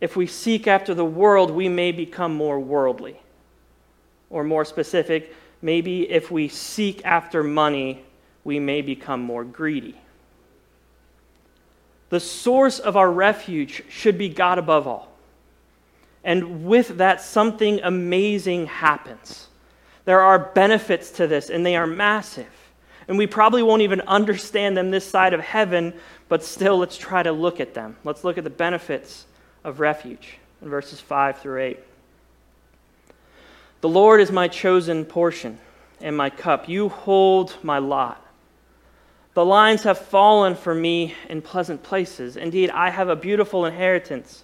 If 0.00 0.16
we 0.16 0.26
seek 0.26 0.66
after 0.66 0.94
the 0.94 1.04
world, 1.04 1.50
we 1.50 1.68
may 1.68 1.92
become 1.92 2.34
more 2.34 2.58
worldly. 2.58 3.20
Or 4.30 4.44
more 4.44 4.64
specific, 4.64 5.34
maybe 5.60 6.10
if 6.10 6.30
we 6.30 6.48
seek 6.48 7.04
after 7.04 7.42
money, 7.42 8.02
we 8.44 8.58
may 8.58 8.80
become 8.80 9.20
more 9.20 9.44
greedy. 9.44 10.00
The 12.08 12.18
source 12.18 12.78
of 12.78 12.96
our 12.96 13.12
refuge 13.12 13.84
should 13.90 14.16
be 14.16 14.30
God 14.30 14.56
above 14.56 14.86
all. 14.86 15.07
And 16.24 16.64
with 16.66 16.98
that, 16.98 17.20
something 17.20 17.80
amazing 17.82 18.66
happens. 18.66 19.48
There 20.04 20.20
are 20.20 20.38
benefits 20.38 21.10
to 21.12 21.26
this, 21.26 21.50
and 21.50 21.64
they 21.64 21.76
are 21.76 21.86
massive. 21.86 22.46
And 23.06 23.16
we 23.16 23.26
probably 23.26 23.62
won't 23.62 23.82
even 23.82 24.00
understand 24.02 24.76
them 24.76 24.90
this 24.90 25.06
side 25.06 25.32
of 25.32 25.40
heaven, 25.40 25.94
but 26.28 26.42
still, 26.42 26.78
let's 26.78 26.96
try 26.96 27.22
to 27.22 27.32
look 27.32 27.60
at 27.60 27.74
them. 27.74 27.96
Let's 28.04 28.24
look 28.24 28.38
at 28.38 28.44
the 28.44 28.50
benefits 28.50 29.26
of 29.64 29.80
refuge 29.80 30.38
in 30.62 30.68
verses 30.68 31.00
5 31.00 31.40
through 31.40 31.62
8. 31.62 31.78
The 33.80 33.88
Lord 33.88 34.20
is 34.20 34.32
my 34.32 34.48
chosen 34.48 35.04
portion 35.04 35.58
and 36.00 36.16
my 36.16 36.30
cup. 36.30 36.68
You 36.68 36.88
hold 36.88 37.56
my 37.62 37.78
lot. 37.78 38.24
The 39.34 39.44
lines 39.44 39.84
have 39.84 39.98
fallen 39.98 40.56
for 40.56 40.74
me 40.74 41.14
in 41.28 41.42
pleasant 41.42 41.82
places. 41.82 42.36
Indeed, 42.36 42.70
I 42.70 42.90
have 42.90 43.08
a 43.08 43.14
beautiful 43.14 43.66
inheritance. 43.66 44.42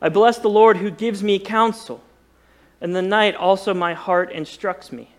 I 0.00 0.08
bless 0.08 0.38
the 0.38 0.48
Lord 0.48 0.76
who 0.76 0.90
gives 0.90 1.22
me 1.22 1.38
counsel. 1.38 2.02
In 2.80 2.92
the 2.92 3.02
night 3.02 3.34
also 3.34 3.72
my 3.72 3.94
heart 3.94 4.32
instructs 4.32 4.92
me. 4.92 5.10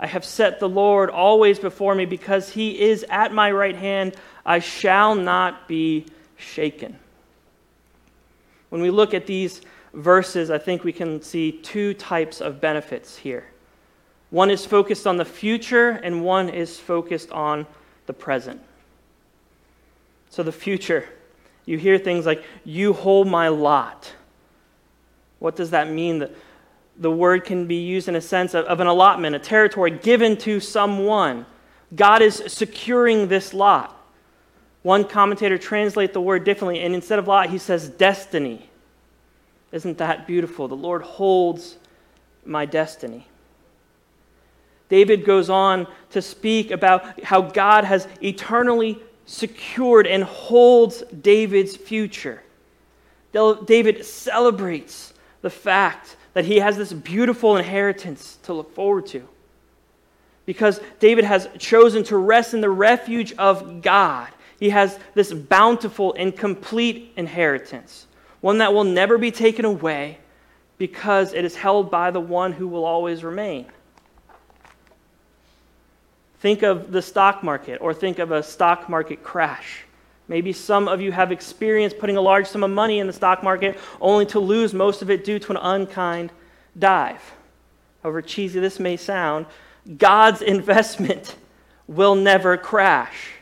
I 0.00 0.06
have 0.06 0.24
set 0.24 0.60
the 0.60 0.68
Lord 0.68 1.10
always 1.10 1.58
before 1.58 1.94
me 1.94 2.04
because 2.04 2.50
he 2.50 2.80
is 2.80 3.04
at 3.08 3.32
my 3.32 3.50
right 3.50 3.76
hand. 3.76 4.14
I 4.46 4.60
shall 4.60 5.14
not 5.14 5.66
be 5.66 6.06
shaken. 6.36 6.98
When 8.68 8.80
we 8.80 8.90
look 8.90 9.14
at 9.14 9.26
these 9.26 9.60
verses, 9.94 10.50
I 10.50 10.58
think 10.58 10.84
we 10.84 10.92
can 10.92 11.22
see 11.22 11.52
two 11.52 11.94
types 11.94 12.40
of 12.40 12.60
benefits 12.60 13.16
here. 13.16 13.46
One 14.30 14.50
is 14.50 14.66
focused 14.66 15.06
on 15.06 15.16
the 15.16 15.24
future, 15.24 15.90
and 15.90 16.22
one 16.22 16.48
is 16.50 16.78
focused 16.78 17.32
on 17.32 17.66
the 18.06 18.12
present. 18.12 18.60
So, 20.28 20.42
the 20.42 20.52
future, 20.52 21.08
you 21.68 21.76
hear 21.76 21.98
things 21.98 22.24
like, 22.24 22.42
You 22.64 22.94
hold 22.94 23.28
my 23.28 23.48
lot. 23.48 24.10
What 25.38 25.54
does 25.54 25.70
that 25.70 25.90
mean? 25.90 26.18
The, 26.20 26.30
the 26.96 27.10
word 27.10 27.44
can 27.44 27.66
be 27.66 27.76
used 27.76 28.08
in 28.08 28.16
a 28.16 28.22
sense 28.22 28.54
of, 28.54 28.64
of 28.64 28.80
an 28.80 28.86
allotment, 28.86 29.36
a 29.36 29.38
territory 29.38 29.90
given 29.90 30.38
to 30.38 30.60
someone. 30.60 31.44
God 31.94 32.22
is 32.22 32.42
securing 32.46 33.28
this 33.28 33.52
lot. 33.52 33.94
One 34.82 35.04
commentator 35.04 35.58
translates 35.58 36.14
the 36.14 36.22
word 36.22 36.44
differently, 36.44 36.80
and 36.80 36.94
instead 36.94 37.18
of 37.18 37.28
lot, 37.28 37.50
he 37.50 37.58
says 37.58 37.90
destiny. 37.90 38.70
Isn't 39.70 39.98
that 39.98 40.26
beautiful? 40.26 40.68
The 40.68 40.74
Lord 40.74 41.02
holds 41.02 41.76
my 42.46 42.64
destiny. 42.64 43.26
David 44.88 45.26
goes 45.26 45.50
on 45.50 45.86
to 46.10 46.22
speak 46.22 46.70
about 46.70 47.22
how 47.22 47.42
God 47.42 47.84
has 47.84 48.08
eternally 48.22 48.98
secured 49.28 50.06
and 50.06 50.24
holds 50.24 51.02
David's 51.20 51.76
future. 51.76 52.42
David 53.66 54.04
celebrates 54.04 55.12
the 55.42 55.50
fact 55.50 56.16
that 56.32 56.46
he 56.46 56.56
has 56.56 56.76
this 56.76 56.92
beautiful 56.92 57.56
inheritance 57.56 58.38
to 58.44 58.54
look 58.54 58.74
forward 58.74 59.06
to. 59.08 59.28
Because 60.46 60.80
David 60.98 61.24
has 61.24 61.46
chosen 61.58 62.02
to 62.04 62.16
rest 62.16 62.54
in 62.54 62.62
the 62.62 62.70
refuge 62.70 63.34
of 63.34 63.82
God, 63.82 64.28
he 64.58 64.70
has 64.70 64.98
this 65.14 65.32
bountiful 65.32 66.14
and 66.14 66.34
complete 66.34 67.12
inheritance, 67.16 68.06
one 68.40 68.58
that 68.58 68.72
will 68.72 68.84
never 68.84 69.18
be 69.18 69.30
taken 69.30 69.66
away 69.66 70.18
because 70.78 71.34
it 71.34 71.44
is 71.44 71.54
held 71.54 71.90
by 71.90 72.10
the 72.10 72.20
one 72.20 72.52
who 72.52 72.66
will 72.66 72.86
always 72.86 73.22
remain. 73.22 73.66
Think 76.40 76.62
of 76.62 76.92
the 76.92 77.02
stock 77.02 77.42
market 77.42 77.80
or 77.80 77.92
think 77.92 78.18
of 78.18 78.30
a 78.30 78.42
stock 78.42 78.88
market 78.88 79.22
crash. 79.22 79.84
Maybe 80.28 80.52
some 80.52 80.88
of 80.88 81.00
you 81.00 81.10
have 81.10 81.32
experienced 81.32 81.98
putting 81.98 82.16
a 82.16 82.20
large 82.20 82.46
sum 82.46 82.62
of 82.62 82.70
money 82.70 82.98
in 82.98 83.06
the 83.06 83.12
stock 83.12 83.42
market 83.42 83.78
only 84.00 84.26
to 84.26 84.38
lose 84.38 84.74
most 84.74 85.02
of 85.02 85.10
it 85.10 85.24
due 85.24 85.38
to 85.38 85.52
an 85.52 85.56
unkind 85.56 86.30
dive. 86.78 87.22
However 88.02 88.22
cheesy 88.22 88.60
this 88.60 88.78
may 88.78 88.96
sound, 88.96 89.46
God's 89.96 90.42
investment 90.42 91.34
will 91.86 92.14
never 92.14 92.56
crash. 92.56 93.32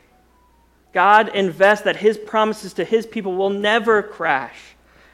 God 0.93 1.35
invests 1.35 1.85
that 1.85 1.97
his 1.97 2.17
promises 2.17 2.73
to 2.73 2.85
his 2.85 3.05
people 3.05 3.35
will 3.35 3.49
never 3.49 4.01
crash. 4.01 4.57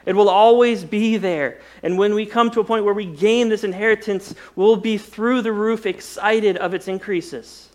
It 0.06 0.14
will 0.14 0.28
always 0.28 0.84
be 0.84 1.16
there. 1.16 1.60
And 1.82 1.98
when 1.98 2.14
we 2.14 2.24
come 2.24 2.50
to 2.52 2.60
a 2.60 2.64
point 2.64 2.84
where 2.84 2.94
we 2.94 3.06
gain 3.06 3.48
this 3.48 3.64
inheritance, 3.64 4.34
we'll 4.54 4.76
be 4.76 4.96
through 4.96 5.42
the 5.42 5.52
roof 5.52 5.86
excited 5.86 6.56
of 6.58 6.72
its 6.72 6.88
increases. 6.88 7.70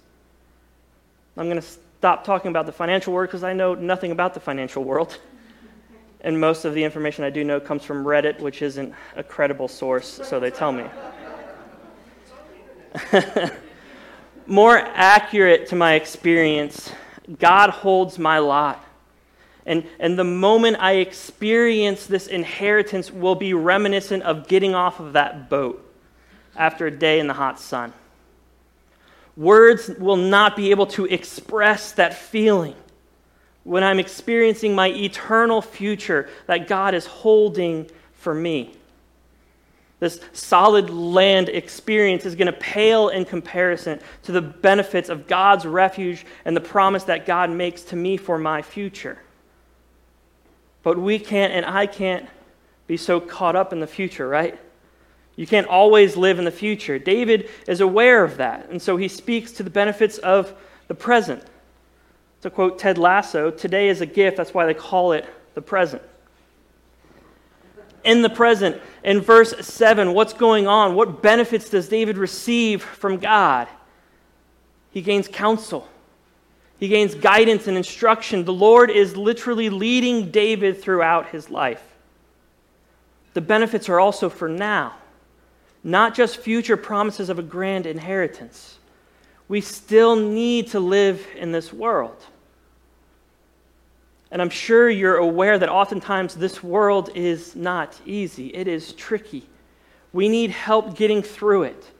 I'm 1.40 1.48
going 1.48 1.62
to 1.62 1.68
stop 2.00 2.26
talking 2.26 2.50
about 2.50 2.66
the 2.66 2.74
financial 2.74 3.14
world 3.14 3.30
because 3.30 3.46
I 3.46 3.54
know 3.54 3.74
nothing 3.74 4.12
about 4.12 4.34
the 4.34 4.42
financial 4.42 4.84
world. 4.84 5.20
And 6.20 6.38
most 6.38 6.66
of 6.66 6.74
the 6.74 6.84
information 6.84 7.24
I 7.24 7.30
do 7.30 7.46
know 7.46 7.62
comes 7.62 7.86
from 7.86 8.04
Reddit, 8.04 8.42
which 8.42 8.62
isn't 8.62 8.94
a 9.16 9.24
credible 9.24 9.70
source, 9.70 10.20
so 10.22 10.38
they 10.38 10.52
tell 10.52 10.74
me. 10.74 10.84
More 14.48 14.80
accurate 14.80 15.68
to 15.70 15.78
my 15.78 15.94
experience, 15.94 16.92
God 17.40 17.70
holds 17.70 18.20
my 18.20 18.40
lot. 18.40 18.84
And, 19.66 19.88
and 19.98 20.20
the 20.20 20.26
moment 20.26 20.76
I 20.82 20.96
experience 20.96 22.06
this 22.06 22.28
inheritance 22.28 23.12
will 23.12 23.36
be 23.36 23.54
reminiscent 23.54 24.24
of 24.24 24.50
getting 24.50 24.76
off 24.76 25.00
of 25.00 25.14
that 25.14 25.50
boat 25.50 25.90
after 26.58 26.88
a 26.88 26.92
day 26.92 27.22
in 27.22 27.28
the 27.28 27.34
hot 27.34 27.62
sun. 27.62 27.94
Words 29.40 29.90
will 29.98 30.18
not 30.18 30.58
be 30.58 30.72
able 30.72 30.88
to 30.88 31.06
express 31.06 31.94
that 31.94 32.14
feeling 32.14 32.76
when 33.64 33.86
I'm 33.86 33.98
experiencing 33.98 34.76
my 34.76 34.90
eternal 34.90 35.62
future 35.62 36.28
that 36.48 36.68
God 36.68 36.94
is 36.94 37.06
holding 37.06 37.90
for 38.16 38.34
me. 38.34 38.76
This 40.02 40.20
solid 40.34 40.90
land 40.90 41.48
experience 41.48 42.26
is 42.26 42.36
going 42.36 42.48
to 42.48 42.60
pale 42.60 43.08
in 43.08 43.24
comparison 43.24 44.02
to 44.24 44.34
the 44.34 44.42
benefits 44.42 45.08
of 45.08 45.26
God's 45.26 45.66
refuge 45.66 46.26
and 46.44 46.54
the 46.54 46.62
promise 46.62 47.06
that 47.06 47.26
God 47.26 47.50
makes 47.50 47.84
to 47.84 47.96
me 47.96 48.18
for 48.18 48.38
my 48.38 48.62
future. 48.62 49.20
But 50.84 50.98
we 50.98 51.18
can't, 51.18 51.54
and 51.54 51.66
I 51.66 51.88
can't, 51.88 52.28
be 52.88 52.98
so 52.98 53.22
caught 53.22 53.56
up 53.56 53.72
in 53.72 53.80
the 53.80 53.88
future, 53.88 54.28
right? 54.28 54.60
You 55.40 55.48
can't 55.48 55.68
always 55.68 56.18
live 56.18 56.38
in 56.38 56.44
the 56.44 56.52
future. 56.52 57.00
David 57.00 57.50
is 57.66 57.80
aware 57.80 58.26
of 58.26 58.36
that, 58.36 58.68
and 58.72 58.82
so 58.82 58.98
he 58.98 59.08
speaks 59.08 59.54
to 59.54 59.64
the 59.64 59.70
benefits 59.70 60.18
of 60.18 60.54
the 60.90 60.94
present. 60.96 61.42
To 62.42 62.50
quote 62.50 62.78
Ted 62.78 62.98
Lasso, 62.98 63.50
today 63.50 63.88
is 63.88 64.02
a 64.02 64.06
gift, 64.06 64.36
that's 64.36 64.54
why 64.54 64.66
they 64.66 64.74
call 64.74 65.14
it 65.14 65.26
the 65.54 65.62
present. 65.62 66.02
In 68.04 68.22
the 68.22 68.30
present, 68.30 68.82
in 69.02 69.22
verse 69.22 69.66
7, 69.66 70.14
what's 70.14 70.34
going 70.34 70.68
on? 70.68 70.94
What 70.94 71.22
benefits 71.22 71.70
does 71.70 71.88
David 71.88 72.18
receive 72.18 72.84
from 72.84 73.16
God? 73.16 73.70
He 74.92 75.02
gains 75.02 75.30
counsel. 75.30 75.88
He 76.82 76.90
gains 76.90 77.16
guidance 77.16 77.66
and 77.66 77.78
instruction. 77.78 78.44
The 78.44 78.52
Lord 78.52 78.92
is 78.92 79.16
literally 79.16 79.70
leading 79.70 80.32
David 80.32 80.82
throughout 80.82 81.30
his 81.30 81.50
life. 81.50 81.96
The 83.36 83.42
benefits 83.42 83.88
are 83.88 84.02
also 84.02 84.28
for 84.28 84.50
now, 84.50 84.96
not 85.84 86.16
just 86.16 86.38
future 86.38 86.78
promises 86.78 87.30
of 87.30 87.40
a 87.40 87.44
grand 87.44 87.86
inheritance. 87.86 88.80
We 89.48 89.62
still 89.62 90.16
need 90.16 90.68
to 90.68 90.80
live 90.80 91.26
in 91.36 91.52
this 91.52 91.74
world. 91.74 92.24
And 94.32 94.42
I'm 94.42 94.50
sure 94.50 94.90
you're 94.90 95.18
aware 95.18 95.58
that 95.58 95.70
oftentimes 95.70 96.36
this 96.36 96.62
world 96.62 97.10
is 97.16 97.56
not 97.56 98.00
easy, 98.06 98.48
it 98.48 98.68
is 98.68 98.94
tricky. 98.94 99.48
We 100.14 100.30
need 100.30 100.52
help 100.52 100.96
getting 100.96 101.22
through 101.22 101.64
it. 101.64 101.92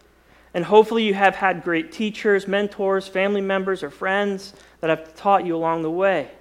And 0.54 0.66
hopefully, 0.66 1.04
you 1.04 1.14
have 1.14 1.36
had 1.36 1.64
great 1.64 1.92
teachers, 1.92 2.48
mentors, 2.48 3.08
family 3.08 3.42
members, 3.42 3.84
or 3.84 3.92
friends 3.92 4.54
that 4.82 4.90
have 4.90 5.16
taught 5.16 5.46
you 5.46 5.56
along 5.56 5.84
the 5.84 5.92
way. 5.92 6.32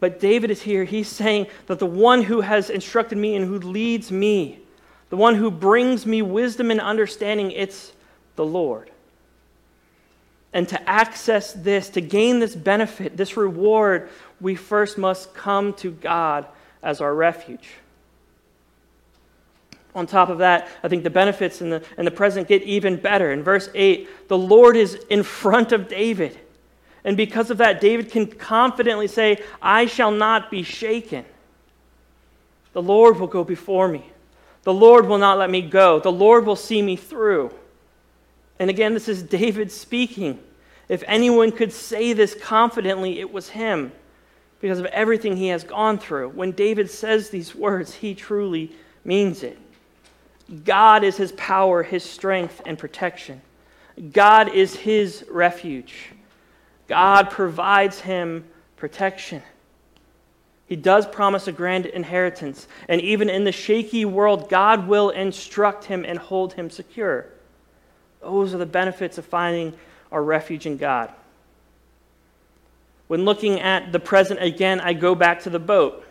But 0.00 0.20
David 0.20 0.52
is 0.52 0.62
here. 0.62 0.84
He's 0.84 1.08
saying 1.08 1.48
that 1.66 1.80
the 1.80 1.86
one 1.86 2.22
who 2.22 2.42
has 2.42 2.70
instructed 2.70 3.18
me 3.18 3.34
and 3.34 3.44
who 3.44 3.58
leads 3.58 4.12
me, 4.12 4.60
the 5.10 5.16
one 5.16 5.34
who 5.34 5.50
brings 5.50 6.04
me 6.04 6.22
wisdom 6.22 6.70
and 6.70 6.80
understanding, 6.80 7.50
it's 7.50 7.92
the 8.36 8.44
Lord. 8.44 8.90
And 10.52 10.68
to 10.68 10.88
access 10.88 11.52
this, 11.52 11.90
to 11.90 12.00
gain 12.00 12.40
this 12.40 12.54
benefit, 12.54 13.16
this 13.16 13.36
reward, 13.36 14.08
we 14.40 14.54
first 14.54 14.98
must 14.98 15.34
come 15.34 15.74
to 15.74 15.90
God 15.90 16.46
as 16.82 17.00
our 17.00 17.14
refuge. 17.14 17.68
On 19.94 20.06
top 20.06 20.28
of 20.28 20.38
that, 20.38 20.68
I 20.82 20.88
think 20.88 21.02
the 21.02 21.10
benefits 21.10 21.60
in 21.60 21.70
the, 21.70 21.82
the 21.96 22.10
present 22.10 22.48
get 22.48 22.62
even 22.62 22.96
better. 22.96 23.32
In 23.32 23.42
verse 23.42 23.68
8, 23.74 24.28
the 24.28 24.38
Lord 24.38 24.76
is 24.76 24.94
in 25.10 25.22
front 25.22 25.72
of 25.72 25.88
David. 25.88 26.38
And 27.04 27.16
because 27.16 27.50
of 27.50 27.58
that, 27.58 27.80
David 27.80 28.10
can 28.10 28.26
confidently 28.26 29.08
say, 29.08 29.42
I 29.60 29.86
shall 29.86 30.10
not 30.10 30.50
be 30.50 30.62
shaken. 30.62 31.24
The 32.74 32.82
Lord 32.82 33.18
will 33.18 33.26
go 33.26 33.44
before 33.44 33.88
me. 33.88 34.10
The 34.64 34.72
Lord 34.72 35.06
will 35.06 35.18
not 35.18 35.38
let 35.38 35.50
me 35.50 35.62
go. 35.62 36.00
The 36.00 36.12
Lord 36.12 36.46
will 36.46 36.56
see 36.56 36.82
me 36.82 36.96
through. 36.96 37.52
And 38.58 38.70
again, 38.70 38.94
this 38.94 39.08
is 39.08 39.22
David 39.40 39.70
speaking. 39.70 40.40
If 40.88 41.04
anyone 41.06 41.52
could 41.52 41.72
say 41.72 42.12
this 42.12 42.34
confidently, 42.34 43.20
it 43.20 43.32
was 43.32 43.50
him 43.50 43.92
because 44.60 44.78
of 44.78 44.86
everything 44.86 45.36
he 45.36 45.48
has 45.48 45.64
gone 45.64 45.98
through. 45.98 46.30
When 46.30 46.52
David 46.52 46.90
says 46.90 47.30
these 47.30 47.54
words, 47.54 47.94
he 47.94 48.14
truly 48.14 48.72
means 49.04 49.42
it. 49.42 49.58
God 50.64 51.04
is 51.04 51.16
his 51.16 51.32
power, 51.32 51.82
his 51.82 52.02
strength, 52.02 52.62
and 52.64 52.78
protection. 52.78 53.40
God 54.12 54.54
is 54.54 54.74
his 54.74 55.24
refuge. 55.30 56.10
God 56.86 57.30
provides 57.30 58.00
him 58.00 58.44
protection. 58.76 59.42
He 60.68 60.76
does 60.76 61.06
promise 61.06 61.48
a 61.48 61.52
grand 61.52 61.86
inheritance. 61.86 62.68
And 62.88 63.00
even 63.00 63.30
in 63.30 63.44
the 63.44 63.52
shaky 63.52 64.04
world, 64.04 64.50
God 64.50 64.86
will 64.86 65.08
instruct 65.08 65.84
him 65.84 66.04
and 66.04 66.18
hold 66.18 66.52
him 66.52 66.68
secure. 66.68 67.26
Those 68.20 68.54
are 68.54 68.58
the 68.58 68.66
benefits 68.66 69.16
of 69.16 69.24
finding 69.24 69.72
our 70.12 70.22
refuge 70.22 70.66
in 70.66 70.76
God. 70.76 71.10
When 73.06 73.24
looking 73.24 73.60
at 73.60 73.92
the 73.92 73.98
present 73.98 74.42
again, 74.42 74.80
I 74.80 74.92
go 74.92 75.14
back 75.14 75.42
to 75.44 75.50
the 75.50 75.58
boat. 75.58 76.04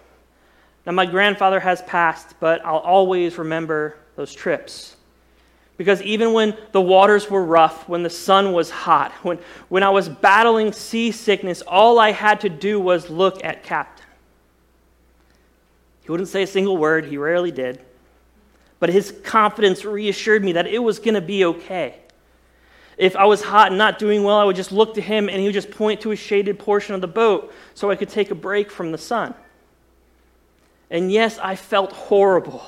Now, 0.88 0.94
my 0.94 1.06
grandfather 1.06 1.60
has 1.60 1.82
passed, 1.84 2.34
but 2.40 2.66
I'll 2.66 2.78
always 2.78 3.38
remember 3.38 3.96
those 4.16 4.34
trips. 4.34 4.96
Because 5.78 6.02
even 6.02 6.34
when 6.34 6.58
the 6.72 6.82
waters 6.82 7.30
were 7.30 7.44
rough, 7.44 7.88
when 7.88 8.02
the 8.02 8.10
sun 8.10 8.54
was 8.54 8.72
hot, 8.72 9.12
when, 9.22 9.38
when 9.70 9.84
I 9.84 9.92
was 9.92 10.10
battling 10.10 10.72
seasickness, 10.74 11.62
all 11.62 12.00
I 12.00 12.12
had 12.12 12.42
to 12.42 12.50
do 12.50 12.80
was 12.80 13.12
look 13.12 13.46
at 13.46 13.64
Captain. 13.64 13.97
He 16.08 16.12
wouldn't 16.12 16.30
say 16.30 16.44
a 16.44 16.48
single 16.48 16.78
word, 16.78 17.04
he 17.04 17.18
rarely 17.18 17.52
did. 17.52 17.82
But 18.80 18.88
his 18.88 19.14
confidence 19.26 19.84
reassured 19.84 20.42
me 20.42 20.54
that 20.54 20.66
it 20.66 20.80
was 20.80 21.00
going 21.00 21.16
to 21.16 21.22
be 21.22 21.44
okay. 21.44 21.98
If 22.98 23.18
I 23.18 23.26
was 23.26 23.44
hot 23.44 23.68
and 23.68 23.78
not 23.78 24.00
doing 24.00 24.24
well, 24.24 24.38
I 24.38 24.46
would 24.46 24.56
just 24.56 24.72
look 24.72 24.94
to 24.94 25.02
him 25.02 25.28
and 25.28 25.38
he 25.38 25.48
would 25.48 25.54
just 25.54 25.70
point 25.70 26.00
to 26.02 26.12
a 26.12 26.16
shaded 26.16 26.60
portion 26.60 26.96
of 26.96 27.02
the 27.02 27.10
boat 27.10 27.54
so 27.74 27.92
I 27.92 27.98
could 27.98 28.08
take 28.08 28.32
a 28.32 28.36
break 28.36 28.72
from 28.72 28.94
the 28.94 28.98
sun. 28.98 29.34
And 30.90 31.12
yes, 31.12 31.38
I 31.40 31.58
felt 31.58 31.92
horrible, 31.92 32.64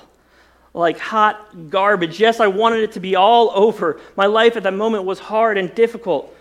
like 0.74 1.00
hot 1.00 1.70
garbage. 1.70 2.20
Yes, 2.20 2.42
I 2.42 2.48
wanted 2.48 2.82
it 2.82 2.92
to 2.92 3.00
be 3.00 3.16
all 3.16 3.52
over. 3.56 4.02
My 4.18 4.26
life 4.26 4.58
at 4.58 4.64
that 4.64 4.74
moment 4.74 5.06
was 5.06 5.18
hard 5.18 5.58
and 5.58 5.74
difficult, 5.74 6.36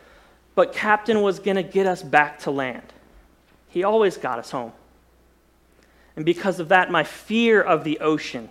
but 0.56 0.72
Captain 0.72 1.22
was 1.22 1.38
going 1.38 1.58
to 1.58 1.62
get 1.62 1.86
us 1.86 2.02
back 2.02 2.40
to 2.40 2.50
land. 2.50 2.92
He 3.68 3.84
always 3.84 4.16
got 4.16 4.40
us 4.40 4.50
home. 4.50 4.72
And 6.18 6.24
because 6.24 6.58
of 6.58 6.70
that, 6.70 6.90
my 6.90 7.04
fear 7.04 7.62
of 7.62 7.84
the 7.84 8.00
ocean, 8.00 8.48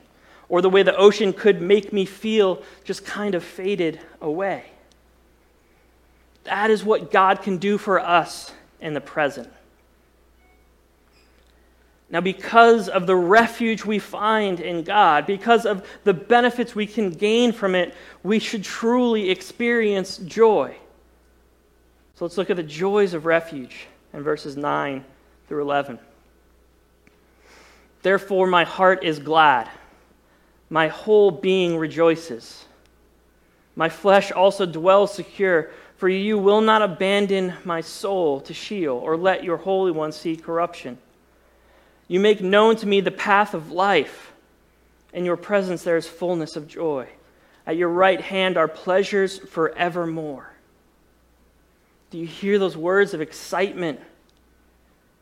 or 0.48 0.62
the 0.62 0.70
way 0.70 0.84
the 0.84 0.96
ocean 0.96 1.34
could 1.34 1.62
make 1.62 1.92
me 1.92 2.06
feel, 2.06 2.64
just 2.86 3.06
kind 3.06 3.36
of 3.36 3.44
faded 3.44 4.00
away. 4.22 4.64
That 6.46 6.72
is 6.72 6.86
what 6.86 7.12
God 7.12 7.42
can 7.42 7.58
do 7.58 7.78
for 7.78 8.00
us 8.00 8.54
in 8.80 8.94
the 8.94 9.02
present. 9.02 9.52
Now, 12.10 12.22
because 12.22 12.88
of 12.88 13.06
the 13.06 13.18
refuge 13.18 13.84
we 13.84 14.00
find 14.00 14.62
in 14.62 14.86
God, 14.86 15.28
because 15.28 15.66
of 15.66 15.86
the 16.06 16.14
benefits 16.14 16.74
we 16.74 16.88
can 16.88 17.10
gain 17.10 17.52
from 17.52 17.76
it, 17.76 17.94
we 18.24 18.40
should 18.40 18.64
truly 18.64 19.30
experience 19.30 20.20
joy. 20.20 20.74
So 22.16 22.24
let's 22.24 22.38
look 22.38 22.50
at 22.50 22.56
the 22.56 22.64
joys 22.64 23.14
of 23.14 23.26
refuge 23.26 23.88
in 24.14 24.24
verses 24.24 24.56
9 24.56 25.04
through 25.50 25.64
11. 25.64 26.00
Therefore, 28.08 28.48
my 28.48 28.64
heart 28.64 29.04
is 29.04 29.20
glad, 29.20 29.70
my 30.70 30.88
whole 30.88 31.30
being 31.30 31.76
rejoices. 31.76 32.64
My 33.76 33.90
flesh 33.90 34.32
also 34.32 34.66
dwells 34.66 35.14
secure 35.14 35.72
for 35.98 36.08
you 36.08 36.38
will 36.38 36.62
not 36.62 36.82
abandon 36.82 37.56
my 37.66 37.82
soul 37.82 38.40
to 38.40 38.54
Sheol, 38.54 38.96
or 38.96 39.18
let 39.18 39.44
your 39.44 39.58
Holy 39.58 39.92
One 39.92 40.14
see 40.14 40.38
corruption. 40.38 40.98
You 42.08 42.22
make 42.22 42.40
known 42.40 42.78
to 42.78 42.88
me 42.88 43.02
the 43.02 43.12
path 43.12 43.54
of 43.54 43.74
life. 43.74 44.32
In 45.12 45.26
your 45.26 45.36
presence 45.36 45.84
there 45.84 45.98
is 45.98 46.08
fullness 46.08 46.56
of 46.56 46.66
joy. 46.66 47.10
At 47.66 47.76
your 47.76 47.90
right 47.90 48.22
hand 48.22 48.56
are 48.56 48.70
pleasures 48.70 49.38
forevermore. 49.38 50.50
Do 52.12 52.20
you 52.20 52.26
hear 52.26 52.58
those 52.58 52.78
words 52.78 53.14
of 53.14 53.20
excitement? 53.20 54.00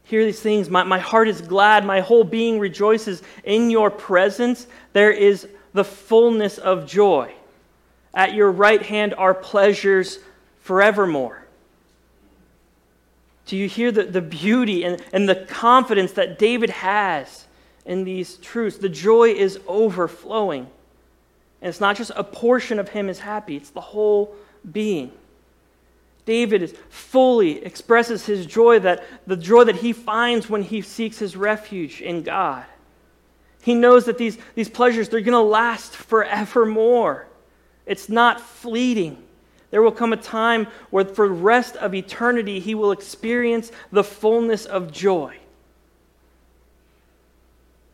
Hear 0.06 0.24
these 0.24 0.40
things. 0.40 0.70
My, 0.70 0.84
my 0.84 1.00
heart 1.00 1.28
is 1.28 1.42
glad. 1.42 1.86
My 1.86 2.00
whole 2.00 2.24
being 2.24 2.60
rejoices. 2.60 3.22
In 3.44 3.70
your 3.70 3.92
presence 3.92 4.68
there 4.94 5.12
is 5.12 5.48
the 5.74 5.84
fullness 5.84 6.58
of 6.58 6.88
joy. 6.88 7.34
At 8.14 8.34
your 8.34 8.52
right 8.52 8.82
hand 8.82 9.14
are 9.16 9.34
pleasures 9.34 10.20
forevermore. 10.62 11.46
Do 13.46 13.58
you 13.58 13.68
hear 13.68 13.92
the, 13.92 14.04
the 14.04 14.22
beauty 14.22 14.84
and, 14.84 15.04
and 15.12 15.28
the 15.28 15.36
confidence 15.36 16.14
that 16.14 16.40
David 16.40 16.70
has 16.70 17.46
in 17.86 18.04
these 18.04 18.38
truths? 18.38 18.78
The 18.78 18.90
joy 18.90 19.30
is 19.30 19.60
overflowing. 19.68 20.68
And 21.62 21.70
it's 21.70 21.82
not 21.82 21.96
just 21.98 22.12
a 22.16 22.24
portion 22.24 22.80
of 22.80 22.90
him 22.90 23.10
is 23.10 23.20
happy, 23.20 23.58
it's 23.58 23.70
the 23.72 23.82
whole 23.82 24.36
being. 24.72 25.12
David 26.26 26.64
is 26.64 26.74
fully 26.90 27.64
expresses 27.64 28.26
his 28.26 28.46
joy 28.46 28.80
that 28.80 29.04
the 29.28 29.38
joy 29.38 29.64
that 29.66 29.78
he 29.78 29.94
finds 29.94 30.50
when 30.50 30.64
he 30.64 30.82
seeks 30.82 31.20
his 31.20 31.36
refuge 31.38 32.02
in 32.02 32.24
God. 32.24 32.66
He 33.62 33.76
knows 33.76 34.06
that 34.06 34.18
these, 34.18 34.38
these 34.56 34.70
pleasures 34.70 35.10
they're 35.10 35.22
going 35.22 35.34
to 35.34 35.40
last 35.40 35.96
forevermore. 35.96 37.28
It's 37.86 38.10
not 38.10 38.42
fleeting. 38.42 39.22
There 39.72 39.82
will 39.82 39.92
come 39.92 40.14
a 40.14 40.18
time 40.18 40.68
where, 40.90 41.06
for 41.06 41.28
the 41.28 41.34
rest 41.34 41.76
of 41.76 41.94
eternity, 41.94 42.60
he 42.60 42.76
will 42.76 42.92
experience 42.92 43.72
the 43.92 44.04
fullness 44.04 44.66
of 44.66 44.92
joy. 44.92 45.38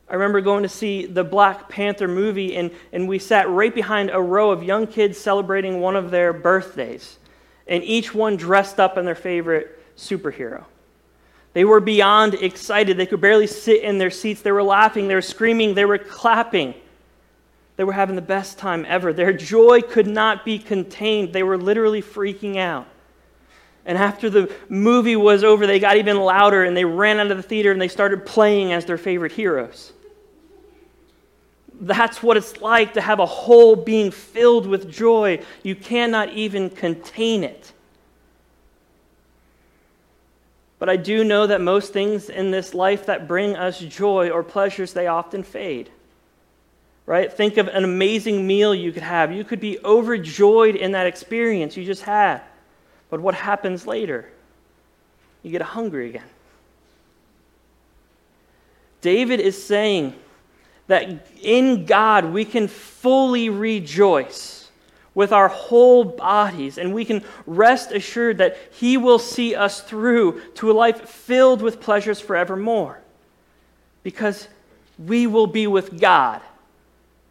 I 0.09 0.15
remember 0.15 0.41
going 0.41 0.63
to 0.63 0.69
see 0.69 1.05
the 1.05 1.23
Black 1.23 1.69
Panther 1.69 2.07
movie, 2.07 2.57
and, 2.57 2.71
and 2.91 3.07
we 3.07 3.17
sat 3.17 3.49
right 3.49 3.73
behind 3.73 4.09
a 4.11 4.21
row 4.21 4.51
of 4.51 4.61
young 4.61 4.85
kids 4.85 5.17
celebrating 5.17 5.79
one 5.79 5.95
of 5.95 6.11
their 6.11 6.33
birthdays, 6.33 7.17
and 7.71 7.85
each 7.85 8.13
one 8.13 8.35
dressed 8.35 8.81
up 8.81 8.97
in 8.97 9.05
their 9.05 9.15
favorite 9.15 9.79
superhero. 9.97 10.65
They 11.53 11.63
were 11.63 11.79
beyond 11.79 12.33
excited. 12.33 12.97
They 12.97 13.05
could 13.05 13.21
barely 13.21 13.47
sit 13.47 13.81
in 13.81 13.97
their 13.97 14.11
seats. 14.11 14.41
They 14.41 14.51
were 14.51 14.61
laughing, 14.61 15.07
they 15.07 15.15
were 15.15 15.21
screaming, 15.21 15.73
they 15.73 15.85
were 15.85 15.97
clapping. 15.97 16.75
They 17.77 17.85
were 17.85 17.93
having 17.93 18.15
the 18.15 18.21
best 18.21 18.59
time 18.59 18.85
ever. 18.87 19.13
Their 19.13 19.33
joy 19.33 19.81
could 19.81 20.05
not 20.05 20.45
be 20.45 20.59
contained. 20.59 21.33
They 21.33 21.41
were 21.41 21.57
literally 21.57 22.01
freaking 22.01 22.57
out. 22.57 22.85
And 23.85 23.97
after 23.97 24.29
the 24.29 24.53
movie 24.69 25.15
was 25.15 25.43
over, 25.43 25.65
they 25.65 25.79
got 25.79 25.95
even 25.95 26.17
louder 26.17 26.65
and 26.65 26.77
they 26.77 26.85
ran 26.85 27.19
out 27.19 27.31
of 27.31 27.37
the 27.37 27.43
theater 27.43 27.71
and 27.71 27.81
they 27.81 27.87
started 27.87 28.25
playing 28.25 28.73
as 28.73 28.85
their 28.85 28.97
favorite 28.97 29.31
heroes. 29.31 29.93
That's 31.81 32.21
what 32.21 32.37
it's 32.37 32.61
like 32.61 32.93
to 32.93 33.01
have 33.01 33.19
a 33.19 33.25
whole 33.25 33.75
being 33.75 34.11
filled 34.11 34.67
with 34.67 34.89
joy. 34.89 35.41
You 35.63 35.75
cannot 35.75 36.31
even 36.33 36.69
contain 36.69 37.43
it. 37.43 37.73
But 40.77 40.89
I 40.89 40.95
do 40.95 41.23
know 41.23 41.47
that 41.47 41.59
most 41.59 41.91
things 41.91 42.29
in 42.29 42.51
this 42.51 42.75
life 42.75 43.07
that 43.07 43.27
bring 43.27 43.55
us 43.55 43.79
joy 43.79 44.29
or 44.29 44.43
pleasures, 44.43 44.93
they 44.93 45.07
often 45.07 45.41
fade. 45.41 45.89
Right? 47.07 47.33
Think 47.33 47.57
of 47.57 47.67
an 47.67 47.83
amazing 47.83 48.45
meal 48.45 48.75
you 48.75 48.91
could 48.91 49.03
have. 49.03 49.31
You 49.31 49.43
could 49.43 49.59
be 49.59 49.79
overjoyed 49.83 50.75
in 50.75 50.91
that 50.91 51.07
experience 51.07 51.75
you 51.75 51.83
just 51.83 52.03
had. 52.03 52.41
But 53.09 53.21
what 53.21 53.33
happens 53.33 53.87
later? 53.87 54.29
You 55.41 55.49
get 55.49 55.63
hungry 55.63 56.09
again. 56.09 56.29
David 59.01 59.39
is 59.39 59.61
saying 59.61 60.13
that 60.91 61.27
in 61.41 61.85
God 61.85 62.25
we 62.25 62.45
can 62.45 62.67
fully 62.67 63.49
rejoice 63.49 64.69
with 65.13 65.33
our 65.33 65.49
whole 65.49 66.03
bodies, 66.03 66.77
and 66.77 66.93
we 66.93 67.03
can 67.03 67.23
rest 67.45 67.91
assured 67.91 68.37
that 68.37 68.57
He 68.71 68.95
will 68.95 69.19
see 69.19 69.55
us 69.55 69.81
through 69.81 70.41
to 70.55 70.71
a 70.71 70.73
life 70.73 71.09
filled 71.09 71.61
with 71.61 71.81
pleasures 71.81 72.21
forevermore. 72.21 72.99
Because 74.03 74.47
we 74.97 75.27
will 75.27 75.47
be 75.47 75.67
with 75.67 75.99
God, 75.99 76.41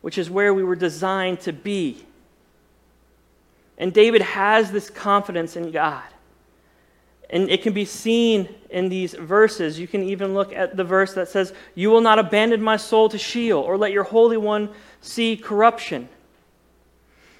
which 0.03 0.19
is 0.19 0.29
where 0.29 0.53
we 0.53 0.63
were 0.63 0.77
designed 0.77 1.41
to 1.41 1.53
be. 1.53 2.05
And 3.79 3.95
David 3.95 4.21
has 4.21 4.71
this 4.71 4.91
confidence 4.91 5.57
in 5.57 5.71
God. 5.71 6.05
And 7.31 7.49
it 7.49 7.63
can 7.63 7.73
be 7.73 7.85
seen 7.85 8.49
in 8.71 8.89
these 8.89 9.15
verses. 9.15 9.79
You 9.79 9.87
can 9.87 10.03
even 10.03 10.35
look 10.35 10.53
at 10.53 10.77
the 10.77 10.85
verse 10.85 11.15
that 11.15 11.29
says, 11.29 11.53
You 11.77 11.91
will 11.91 12.01
not 12.01 12.19
abandon 12.19 12.61
my 12.61 12.77
soul 12.77 13.09
to 13.09 13.19
Sheol, 13.19 13.61
or 13.61 13.77
let 13.77 13.93
your 13.93 14.03
Holy 14.03 14.37
One 14.37 14.69
see 15.01 15.37
corruption. 15.37 16.09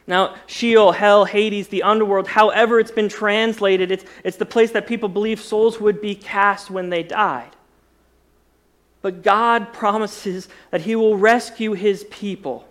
Now, 0.07 0.37
Sheol, 0.47 0.93
hell, 0.93 1.25
Hades, 1.25 1.69
the 1.69 1.83
underworld, 1.83 2.29
however 2.29 2.81
it's 2.81 2.91
been 2.91 3.09
translated, 3.09 3.91
it's, 3.91 4.05
it's 4.25 4.37
the 4.37 4.47
place 4.47 4.71
that 4.73 4.87
people 4.87 5.09
believe 5.09 5.41
souls 5.41 5.81
would 5.81 6.01
be 6.01 6.15
cast 6.15 6.71
when 6.71 6.91
they 6.91 7.03
died. 7.03 7.51
But 9.03 9.23
God 9.23 9.73
promises 9.73 10.49
that 10.71 10.83
He 10.83 10.95
will 10.95 11.17
rescue 11.17 11.73
His 11.73 12.05
people 12.05 12.69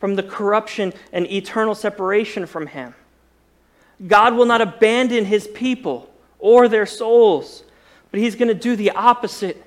from 0.00 0.16
the 0.16 0.22
corruption 0.22 0.92
and 1.12 1.30
eternal 1.30 1.76
separation 1.76 2.46
from 2.46 2.66
Him. 2.66 2.94
God 4.06 4.34
will 4.34 4.46
not 4.46 4.60
abandon 4.60 5.26
His 5.26 5.46
people 5.46 6.09
or 6.40 6.68
their 6.68 6.86
souls, 6.86 7.62
but 8.10 8.20
He's 8.20 8.34
going 8.34 8.48
to 8.48 8.54
do 8.54 8.76
the 8.76 8.90
opposite. 8.90 9.62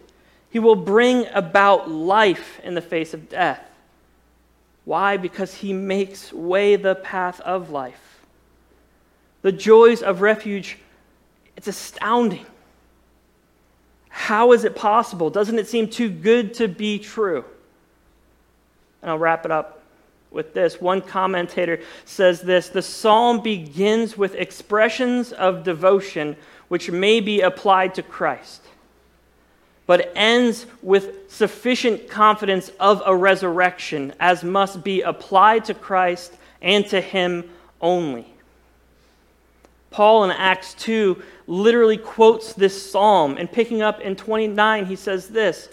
He 0.50 0.60
will 0.60 0.76
bring 0.76 1.26
about 1.34 1.90
life 1.90 2.60
in 2.64 2.76
the 2.76 2.82
face 2.82 3.14
of 3.14 3.30
death. 3.30 3.62
Why? 4.86 5.18
Because 5.18 5.54
He 5.54 5.74
makes 5.74 6.34
way 6.34 6.76
the 6.76 6.96
path 6.96 7.40
of 7.42 7.70
life. 7.70 8.22
The 9.42 9.52
joys 9.52 10.02
of 10.02 10.22
refuge, 10.22 10.78
it's 11.58 11.68
astounding. 11.68 12.46
How 14.10 14.52
is 14.54 14.64
it 14.64 14.76
possible? 14.76 15.30
Doesn't 15.30 15.58
it 15.58 15.68
seem 15.68 15.90
too 15.90 16.10
good 16.10 16.54
to 16.56 16.68
be 16.68 17.00
true? 17.00 17.44
And 19.02 19.12
I'll 19.12 19.18
wrap 19.18 19.44
it 19.44 19.52
up 19.52 19.84
with 20.32 20.54
this. 20.54 20.80
One 20.80 21.02
commentator 21.02 21.80
says 22.06 22.42
this 22.42 22.70
The 22.70 22.82
psalm 22.82 23.42
begins 23.42 24.18
with 24.18 24.36
expressions 24.36 25.32
of 25.32 25.64
devotion 25.64 26.36
which 26.68 26.90
may 26.90 27.20
be 27.20 27.42
applied 27.42 27.96
to 27.96 28.04
Christ, 28.04 28.62
but 29.86 30.12
ends 30.16 30.66
with 30.82 31.32
sufficient 31.32 32.10
confidence 32.10 32.70
of 32.80 33.02
a 33.06 33.16
resurrection 33.16 34.14
as 34.20 34.44
must 34.44 34.84
be 34.84 35.02
applied 35.02 35.66
to 35.66 35.74
Christ 35.74 36.34
and 36.62 36.86
to 36.88 37.02
Him 37.02 37.50
only. 37.82 38.28
Paul 39.92 40.24
in 40.24 40.32
Acts 40.32 40.74
2 40.76 41.22
literally 41.46 41.98
quotes 41.98 42.54
this 42.54 42.92
psalm, 42.92 43.38
and 43.38 43.52
picking 43.52 43.82
up 43.82 44.02
in 44.02 44.16
29, 44.16 44.86
he 44.86 44.96
says 44.96 45.28
this 45.28 45.70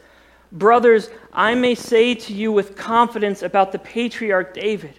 Brothers, 0.52 1.10
I 1.32 1.54
may 1.54 1.74
say 1.74 2.14
to 2.14 2.32
you 2.32 2.52
with 2.52 2.76
confidence 2.76 3.42
about 3.42 3.72
the 3.72 3.78
patriarch 3.78 4.52
David 4.52 4.94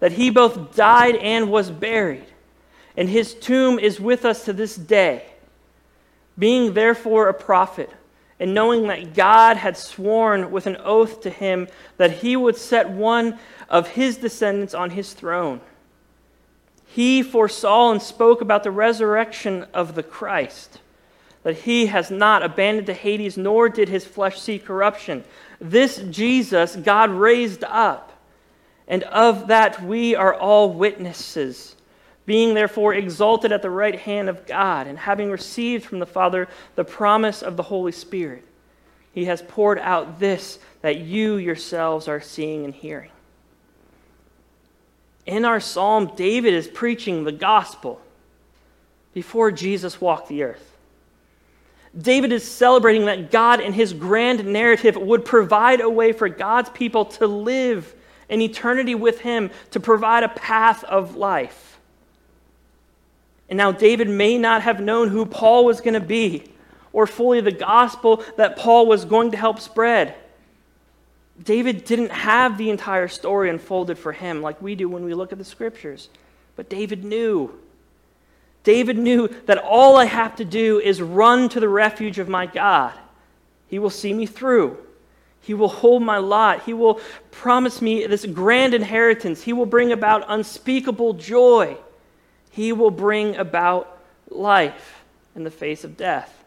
that 0.00 0.12
he 0.12 0.30
both 0.30 0.76
died 0.76 1.16
and 1.16 1.50
was 1.50 1.70
buried, 1.70 2.26
and 2.96 3.08
his 3.08 3.34
tomb 3.34 3.78
is 3.78 4.00
with 4.00 4.24
us 4.24 4.44
to 4.44 4.52
this 4.52 4.76
day. 4.76 5.24
Being 6.38 6.74
therefore 6.74 7.28
a 7.28 7.34
prophet, 7.34 7.90
and 8.40 8.52
knowing 8.52 8.88
that 8.88 9.14
God 9.14 9.56
had 9.56 9.76
sworn 9.76 10.50
with 10.50 10.66
an 10.66 10.76
oath 10.82 11.20
to 11.22 11.30
him 11.30 11.68
that 11.96 12.10
he 12.10 12.36
would 12.36 12.56
set 12.56 12.90
one 12.90 13.38
of 13.68 13.88
his 13.88 14.16
descendants 14.16 14.74
on 14.74 14.90
his 14.90 15.12
throne, 15.12 15.60
he 16.86 17.22
foresaw 17.22 17.92
and 17.92 18.02
spoke 18.02 18.40
about 18.40 18.64
the 18.64 18.70
resurrection 18.70 19.66
of 19.72 19.94
the 19.94 20.02
Christ 20.02 20.80
that 21.44 21.58
he 21.58 21.86
has 21.86 22.10
not 22.10 22.42
abandoned 22.42 22.86
to 22.86 22.94
Hades, 22.94 23.36
nor 23.36 23.68
did 23.68 23.88
his 23.88 24.04
flesh 24.04 24.40
see 24.40 24.58
corruption. 24.58 25.22
This 25.60 25.98
Jesus 26.10 26.74
God 26.74 27.10
raised 27.10 27.62
up, 27.64 28.12
and 28.88 29.04
of 29.04 29.46
that 29.48 29.82
we 29.82 30.14
are 30.14 30.34
all 30.34 30.72
witnesses. 30.72 31.76
Being 32.26 32.54
therefore 32.54 32.94
exalted 32.94 33.52
at 33.52 33.62
the 33.62 33.70
right 33.70 33.98
hand 33.98 34.28
of 34.28 34.46
God, 34.46 34.86
and 34.86 34.98
having 34.98 35.30
received 35.30 35.84
from 35.84 35.98
the 35.98 36.06
Father 36.06 36.48
the 36.74 36.84
promise 36.84 37.42
of 37.42 37.56
the 37.56 37.62
Holy 37.62 37.92
Spirit, 37.92 38.44
he 39.12 39.26
has 39.26 39.42
poured 39.42 39.78
out 39.78 40.18
this 40.18 40.58
that 40.80 41.00
you 41.00 41.36
yourselves 41.36 42.08
are 42.08 42.20
seeing 42.20 42.64
and 42.64 42.74
hearing. 42.74 43.10
In 45.26 45.44
our 45.44 45.60
psalm, 45.60 46.12
David 46.16 46.52
is 46.54 46.68
preaching 46.68 47.24
the 47.24 47.32
gospel 47.32 48.00
before 49.14 49.50
Jesus 49.50 50.00
walked 50.00 50.28
the 50.28 50.42
earth. 50.42 50.70
David 51.96 52.32
is 52.32 52.42
celebrating 52.42 53.06
that 53.06 53.30
God, 53.30 53.60
in 53.60 53.72
his 53.72 53.92
grand 53.92 54.44
narrative, 54.44 54.96
would 54.96 55.24
provide 55.24 55.80
a 55.80 55.88
way 55.88 56.12
for 56.12 56.28
God's 56.28 56.68
people 56.70 57.04
to 57.04 57.26
live 57.26 57.94
in 58.28 58.40
eternity 58.40 58.94
with 58.94 59.20
him, 59.20 59.50
to 59.70 59.78
provide 59.78 60.24
a 60.24 60.28
path 60.28 60.82
of 60.84 61.14
life. 61.14 61.73
And 63.48 63.56
now, 63.56 63.72
David 63.72 64.08
may 64.08 64.38
not 64.38 64.62
have 64.62 64.80
known 64.80 65.08
who 65.08 65.26
Paul 65.26 65.64
was 65.64 65.80
going 65.80 65.94
to 65.94 66.00
be 66.00 66.44
or 66.92 67.06
fully 67.06 67.40
the 67.40 67.52
gospel 67.52 68.24
that 68.36 68.56
Paul 68.56 68.86
was 68.86 69.04
going 69.04 69.32
to 69.32 69.36
help 69.36 69.60
spread. 69.60 70.14
David 71.42 71.84
didn't 71.84 72.12
have 72.12 72.56
the 72.56 72.70
entire 72.70 73.08
story 73.08 73.50
unfolded 73.50 73.98
for 73.98 74.12
him 74.12 74.40
like 74.40 74.62
we 74.62 74.76
do 74.76 74.88
when 74.88 75.04
we 75.04 75.14
look 75.14 75.32
at 75.32 75.38
the 75.38 75.44
scriptures, 75.44 76.08
but 76.56 76.70
David 76.70 77.04
knew. 77.04 77.52
David 78.62 78.96
knew 78.96 79.28
that 79.46 79.58
all 79.58 79.96
I 79.96 80.04
have 80.04 80.36
to 80.36 80.44
do 80.44 80.78
is 80.78 81.02
run 81.02 81.48
to 81.50 81.60
the 81.60 81.68
refuge 81.68 82.18
of 82.18 82.28
my 82.28 82.46
God. 82.46 82.94
He 83.68 83.78
will 83.78 83.90
see 83.90 84.14
me 84.14 84.24
through. 84.24 84.78
He 85.40 85.52
will 85.52 85.68
hold 85.68 86.02
my 86.02 86.18
lot. 86.18 86.62
He 86.62 86.72
will 86.72 87.00
promise 87.30 87.82
me 87.82 88.06
this 88.06 88.24
grand 88.24 88.72
inheritance. 88.72 89.42
He 89.42 89.52
will 89.52 89.66
bring 89.66 89.92
about 89.92 90.24
unspeakable 90.28 91.14
joy. 91.14 91.76
He 92.54 92.72
will 92.72 92.90
bring 92.90 93.36
about 93.36 94.00
life 94.28 95.04
in 95.34 95.44
the 95.44 95.50
face 95.50 95.84
of 95.84 95.96
death. 95.96 96.44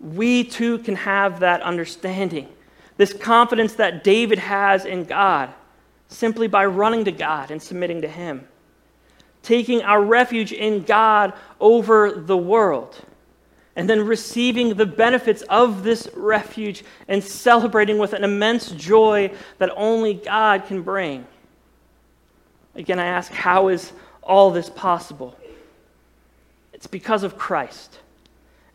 We 0.00 0.44
too 0.44 0.78
can 0.78 0.96
have 0.96 1.40
that 1.40 1.62
understanding, 1.62 2.48
this 2.96 3.12
confidence 3.12 3.74
that 3.74 4.04
David 4.04 4.38
has 4.38 4.84
in 4.84 5.04
God, 5.04 5.52
simply 6.08 6.48
by 6.48 6.66
running 6.66 7.04
to 7.04 7.12
God 7.12 7.50
and 7.50 7.62
submitting 7.62 8.02
to 8.02 8.08
Him 8.08 8.46
taking 9.44 9.82
our 9.82 10.02
refuge 10.02 10.52
in 10.52 10.82
God 10.82 11.34
over 11.60 12.10
the 12.10 12.36
world, 12.36 12.98
and 13.76 13.88
then 13.88 14.06
receiving 14.06 14.74
the 14.74 14.86
benefits 14.86 15.42
of 15.42 15.84
this 15.84 16.08
refuge 16.14 16.82
and 17.06 17.22
celebrating 17.22 17.98
with 17.98 18.14
an 18.14 18.24
immense 18.24 18.70
joy 18.70 19.30
that 19.58 19.70
only 19.76 20.14
God 20.14 20.64
can 20.66 20.82
bring. 20.82 21.26
Again, 22.76 22.98
I 22.98 23.06
ask, 23.06 23.30
how 23.30 23.68
is 23.68 23.92
all 24.22 24.50
this 24.50 24.68
possible? 24.70 25.36
It's 26.72 26.86
because 26.86 27.22
of 27.22 27.38
Christ 27.38 27.98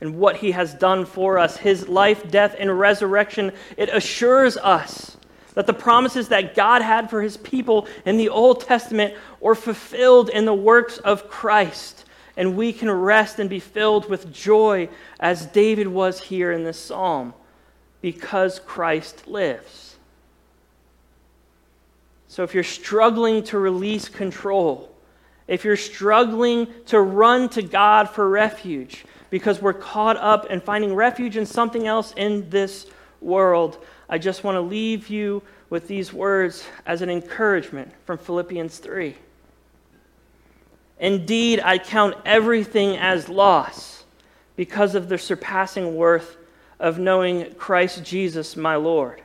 and 0.01 0.17
what 0.17 0.37
he 0.37 0.51
has 0.51 0.73
done 0.73 1.05
for 1.05 1.37
us. 1.37 1.57
His 1.57 1.87
life, 1.87 2.29
death, 2.31 2.55
and 2.57 2.79
resurrection, 2.79 3.51
it 3.77 3.89
assures 3.89 4.57
us 4.57 5.17
that 5.55 5.67
the 5.67 5.73
promises 5.73 6.29
that 6.29 6.55
God 6.55 6.81
had 6.81 7.09
for 7.09 7.21
his 7.21 7.35
people 7.35 7.87
in 8.05 8.17
the 8.17 8.29
Old 8.29 8.61
Testament 8.61 9.15
were 9.41 9.55
fulfilled 9.55 10.29
in 10.29 10.45
the 10.45 10.53
works 10.53 10.97
of 10.99 11.29
Christ. 11.29 12.05
And 12.37 12.55
we 12.55 12.71
can 12.71 12.89
rest 12.89 13.39
and 13.39 13.49
be 13.49 13.59
filled 13.59 14.09
with 14.09 14.31
joy 14.31 14.87
as 15.19 15.45
David 15.47 15.87
was 15.87 16.21
here 16.21 16.53
in 16.53 16.63
this 16.63 16.79
psalm 16.79 17.33
because 18.01 18.59
Christ 18.59 19.27
lives. 19.27 19.88
So 22.29 22.43
if 22.43 22.53
you're 22.53 22.63
struggling 22.63 23.43
to 23.43 23.59
release 23.59 24.07
control 24.07 24.89
if 25.49 25.65
you're 25.65 25.75
struggling 25.75 26.67
to 26.85 27.01
run 27.01 27.49
to 27.49 27.63
God 27.63 28.07
for 28.07 28.29
refuge 28.29 29.03
because 29.31 29.59
we're 29.59 29.73
caught 29.73 30.15
up 30.17 30.45
in 30.45 30.61
finding 30.61 30.93
refuge 30.93 31.37
in 31.37 31.45
something 31.47 31.87
else 31.87 32.13
in 32.15 32.47
this 32.51 32.85
world, 33.19 33.83
I 34.07 34.19
just 34.19 34.43
want 34.43 34.57
to 34.57 34.61
leave 34.61 35.09
you 35.09 35.41
with 35.71 35.87
these 35.87 36.13
words 36.13 36.63
as 36.85 37.01
an 37.01 37.09
encouragement 37.09 37.91
from 38.05 38.19
Philippians 38.19 38.77
3. 38.77 39.15
Indeed, 40.99 41.61
I 41.61 41.79
count 41.79 42.15
everything 42.25 42.97
as 42.97 43.27
loss 43.27 44.03
because 44.55 44.93
of 44.93 45.09
the 45.09 45.17
surpassing 45.17 45.95
worth 45.95 46.37
of 46.79 46.99
knowing 46.99 47.55
Christ 47.55 48.03
Jesus, 48.03 48.55
my 48.55 48.75
Lord. 48.75 49.19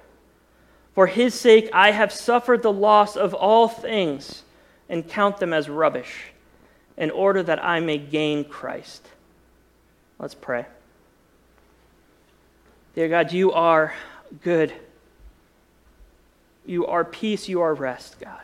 For 0.94 1.07
his 1.07 1.35
sake, 1.35 1.68
I 1.72 1.90
have 1.90 2.12
suffered 2.12 2.62
the 2.62 2.72
loss 2.72 3.16
of 3.16 3.35
all 3.35 3.68
things 3.68 4.42
and 4.88 5.09
count 5.09 5.38
them 5.38 5.52
as 5.52 5.68
rubbish 5.68 6.14
in 6.96 7.11
order 7.11 7.42
that 7.42 7.62
I 7.62 7.80
may 7.80 7.98
gain 7.98 8.44
Christ. 8.44 9.07
Let's 10.18 10.35
pray. 10.35 10.66
Dear 12.94 13.09
God, 13.09 13.33
you 13.33 13.52
are 13.52 13.92
good. 14.42 14.72
You 16.64 16.87
are 16.87 17.04
peace, 17.04 17.48
you 17.48 17.61
are 17.61 17.74
rest, 17.74 18.20
God. 18.20 18.40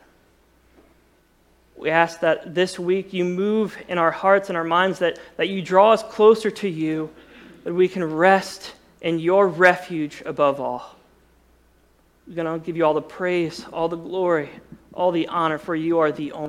We 1.77 1.89
ask 1.89 2.21
that 2.21 2.55
this 2.55 2.79
week 2.79 3.13
you 3.13 3.25
move 3.25 3.79
in 3.89 3.97
our 3.97 4.11
hearts 4.11 4.51
and 4.51 4.59
our 4.59 4.65
minds, 4.65 4.99
that, 4.99 5.19
that 5.37 5.49
you 5.49 5.63
draw 5.63 5.93
us 5.93 6.03
closer 6.03 6.51
to 6.51 6.69
you, 6.69 7.11
that 7.65 7.73
we 7.73 7.89
can 7.89 8.05
rest 8.05 8.75
in 9.01 9.19
your 9.21 9.47
refuge 9.47 10.23
above 10.27 10.61
all. 10.61 10.97
We're 12.27 12.35
going 12.35 12.61
to 12.61 12.65
give 12.65 12.77
you 12.77 12.85
all 12.85 12.95
the 12.95 13.03
praise, 13.03 13.65
all 13.73 13.89
the 13.89 13.97
glory, 13.97 14.51
all 14.93 15.11
the 15.11 15.29
honor, 15.29 15.59
for 15.59 15.75
you 15.75 15.99
are 15.99 16.13
the 16.13 16.33
only. 16.33 16.39